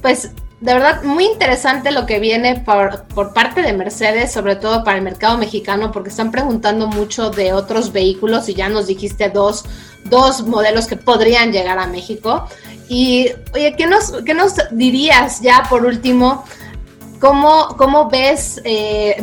pues 0.00 0.30
de 0.62 0.74
verdad 0.74 1.02
muy 1.02 1.24
interesante 1.24 1.90
lo 1.90 2.06
que 2.06 2.20
viene 2.20 2.60
por, 2.64 3.02
por, 3.08 3.34
parte 3.34 3.62
de 3.62 3.72
Mercedes, 3.72 4.32
sobre 4.32 4.54
todo 4.54 4.84
para 4.84 4.96
el 4.96 5.02
mercado 5.02 5.36
mexicano, 5.36 5.90
porque 5.90 6.10
están 6.10 6.30
preguntando 6.30 6.86
mucho 6.86 7.30
de 7.30 7.52
otros 7.52 7.90
vehículos 7.90 8.48
y 8.48 8.54
ya 8.54 8.68
nos 8.68 8.86
dijiste 8.86 9.28
dos, 9.28 9.64
dos 10.04 10.46
modelos 10.46 10.86
que 10.86 10.94
podrían 10.94 11.50
llegar 11.50 11.80
a 11.80 11.88
México. 11.88 12.46
Y 12.88 13.30
oye, 13.52 13.74
¿qué 13.76 13.88
nos, 13.88 14.12
qué 14.24 14.34
nos 14.34 14.54
dirías 14.70 15.40
ya 15.40 15.66
por 15.68 15.84
último? 15.84 16.44
¿Cómo, 17.18 17.74
cómo 17.76 18.08
ves 18.08 18.60
eh, 18.62 19.16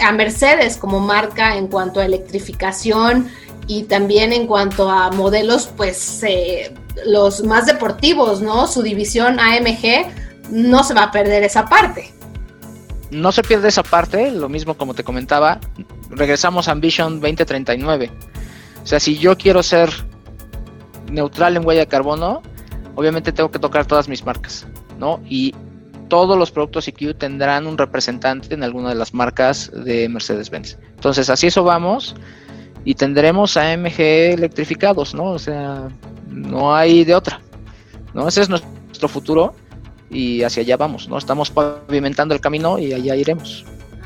a 0.00 0.12
Mercedes 0.12 0.78
como 0.78 0.98
marca 1.00 1.56
en 1.56 1.68
cuanto 1.68 2.00
a 2.00 2.06
electrificación 2.06 3.28
y 3.66 3.82
también 3.82 4.32
en 4.32 4.46
cuanto 4.46 4.88
a 4.88 5.10
modelos, 5.10 5.68
pues 5.76 6.22
eh, 6.22 6.72
los 7.04 7.44
más 7.44 7.66
deportivos, 7.66 8.40
¿no? 8.40 8.66
Su 8.66 8.80
división 8.80 9.38
AMG 9.38 10.25
no 10.50 10.84
se 10.84 10.94
va 10.94 11.04
a 11.04 11.10
perder 11.10 11.42
esa 11.42 11.64
parte. 11.66 12.12
No 13.10 13.30
se 13.32 13.42
pierde 13.42 13.68
esa 13.68 13.82
parte, 13.82 14.30
lo 14.30 14.48
mismo 14.48 14.76
como 14.76 14.94
te 14.94 15.04
comentaba, 15.04 15.60
regresamos 16.10 16.68
a 16.68 16.72
Ambition 16.72 17.20
2039. 17.20 18.10
O 18.82 18.86
sea, 18.86 19.00
si 19.00 19.18
yo 19.18 19.36
quiero 19.36 19.62
ser 19.62 19.90
neutral 21.10 21.56
en 21.56 21.66
huella 21.66 21.82
de 21.82 21.86
carbono, 21.86 22.42
obviamente 22.94 23.32
tengo 23.32 23.50
que 23.50 23.58
tocar 23.58 23.86
todas 23.86 24.08
mis 24.08 24.24
marcas, 24.24 24.66
¿no? 24.98 25.20
Y 25.28 25.54
todos 26.08 26.38
los 26.38 26.50
productos 26.50 26.88
EQ 26.88 27.16
tendrán 27.16 27.66
un 27.66 27.78
representante 27.78 28.54
en 28.54 28.62
alguna 28.62 28.90
de 28.90 28.94
las 28.96 29.14
marcas 29.14 29.70
de 29.72 30.08
Mercedes-Benz. 30.08 30.78
Entonces, 30.94 31.30
así 31.30 31.48
eso 31.48 31.64
vamos 31.64 32.14
y 32.84 32.94
tendremos 32.94 33.56
AMG 33.56 34.00
electrificados, 34.00 35.14
¿no? 35.14 35.30
O 35.30 35.38
sea, 35.38 35.88
no 36.28 36.74
hay 36.74 37.04
de 37.04 37.14
otra, 37.14 37.40
¿no? 38.14 38.28
Ese 38.28 38.42
es 38.42 38.48
nuestro 38.48 39.08
futuro 39.08 39.54
y 40.10 40.42
hacia 40.42 40.62
allá 40.62 40.76
vamos, 40.76 41.08
¿no? 41.08 41.18
Estamos 41.18 41.50
pavimentando 41.50 42.34
el 42.34 42.40
camino 42.40 42.78
y 42.78 42.92
allá 42.92 43.16
iremos. 43.16 43.64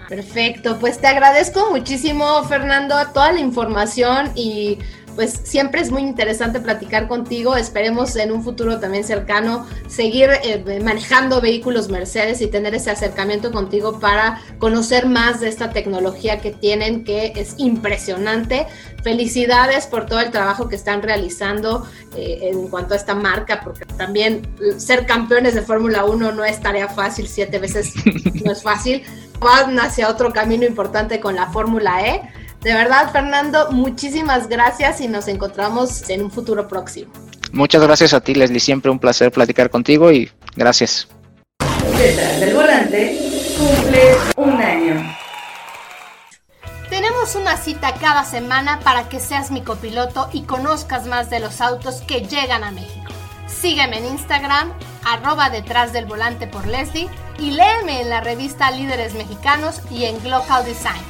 Perfecto, 0.08 0.76
pues 0.80 1.00
te 1.00 1.06
agradezco 1.06 1.70
muchísimo 1.70 2.42
Fernando 2.44 2.96
toda 3.14 3.30
la 3.30 3.38
información 3.38 4.32
y 4.34 4.78
pues 5.14 5.40
siempre 5.44 5.80
es 5.80 5.90
muy 5.90 6.02
interesante 6.02 6.60
platicar 6.60 7.08
contigo. 7.08 7.56
Esperemos 7.56 8.16
en 8.16 8.32
un 8.32 8.42
futuro 8.42 8.80
también 8.80 9.04
cercano 9.04 9.66
seguir 9.88 10.30
eh, 10.42 10.80
manejando 10.82 11.40
vehículos 11.40 11.88
Mercedes 11.88 12.40
y 12.40 12.46
tener 12.46 12.74
ese 12.74 12.90
acercamiento 12.90 13.52
contigo 13.52 14.00
para 14.00 14.40
conocer 14.58 15.06
más 15.06 15.40
de 15.40 15.48
esta 15.48 15.70
tecnología 15.70 16.40
que 16.40 16.50
tienen, 16.50 17.04
que 17.04 17.32
es 17.36 17.54
impresionante. 17.58 18.66
Felicidades 19.02 19.86
por 19.86 20.06
todo 20.06 20.20
el 20.20 20.30
trabajo 20.30 20.68
que 20.68 20.76
están 20.76 21.02
realizando 21.02 21.86
eh, 22.16 22.50
en 22.50 22.68
cuanto 22.68 22.94
a 22.94 22.96
esta 22.96 23.14
marca, 23.14 23.62
porque 23.64 23.84
también 23.86 24.46
ser 24.78 25.06
campeones 25.06 25.54
de 25.54 25.62
Fórmula 25.62 26.04
1 26.04 26.32
no 26.32 26.44
es 26.44 26.60
tarea 26.60 26.88
fácil, 26.88 27.28
siete 27.28 27.58
veces 27.58 27.92
no 28.44 28.52
es 28.52 28.62
fácil. 28.62 29.02
Van 29.40 29.80
hacia 29.80 30.10
otro 30.10 30.34
camino 30.34 30.66
importante 30.66 31.18
con 31.18 31.34
la 31.34 31.46
Fórmula 31.46 32.06
E 32.06 32.39
de 32.62 32.74
verdad, 32.74 33.10
Fernando, 33.10 33.70
muchísimas 33.70 34.48
gracias 34.48 35.00
y 35.00 35.08
nos 35.08 35.28
encontramos 35.28 36.08
en 36.10 36.22
un 36.22 36.30
futuro 36.30 36.68
próximo. 36.68 37.12
Muchas 37.52 37.82
gracias 37.82 38.14
a 38.14 38.20
ti, 38.20 38.34
Leslie. 38.34 38.60
Siempre 38.60 38.90
un 38.90 38.98
placer 38.98 39.32
platicar 39.32 39.70
contigo 39.70 40.12
y 40.12 40.30
gracias. 40.56 41.08
Detrás 41.96 42.40
del 42.40 42.54
volante 42.54 43.18
cumple 43.58 44.16
un 44.36 44.52
año. 44.60 45.16
Tenemos 46.88 47.34
una 47.34 47.56
cita 47.56 47.94
cada 47.94 48.24
semana 48.24 48.80
para 48.80 49.08
que 49.08 49.20
seas 49.20 49.50
mi 49.50 49.62
copiloto 49.62 50.28
y 50.32 50.42
conozcas 50.42 51.06
más 51.06 51.30
de 51.30 51.40
los 51.40 51.60
autos 51.60 52.02
que 52.02 52.22
llegan 52.22 52.64
a 52.64 52.70
México. 52.70 53.12
Sígueme 53.46 53.98
en 53.98 54.06
Instagram, 54.06 54.72
arroba 55.04 55.50
detrás 55.50 55.92
del 55.92 56.06
volante 56.06 56.46
por 56.46 56.66
Leslie 56.66 57.08
y 57.38 57.52
léeme 57.52 58.02
en 58.02 58.10
la 58.10 58.20
revista 58.20 58.70
Líderes 58.70 59.14
Mexicanos 59.14 59.80
y 59.90 60.04
en 60.04 60.20
Global 60.22 60.64
Design. 60.64 61.09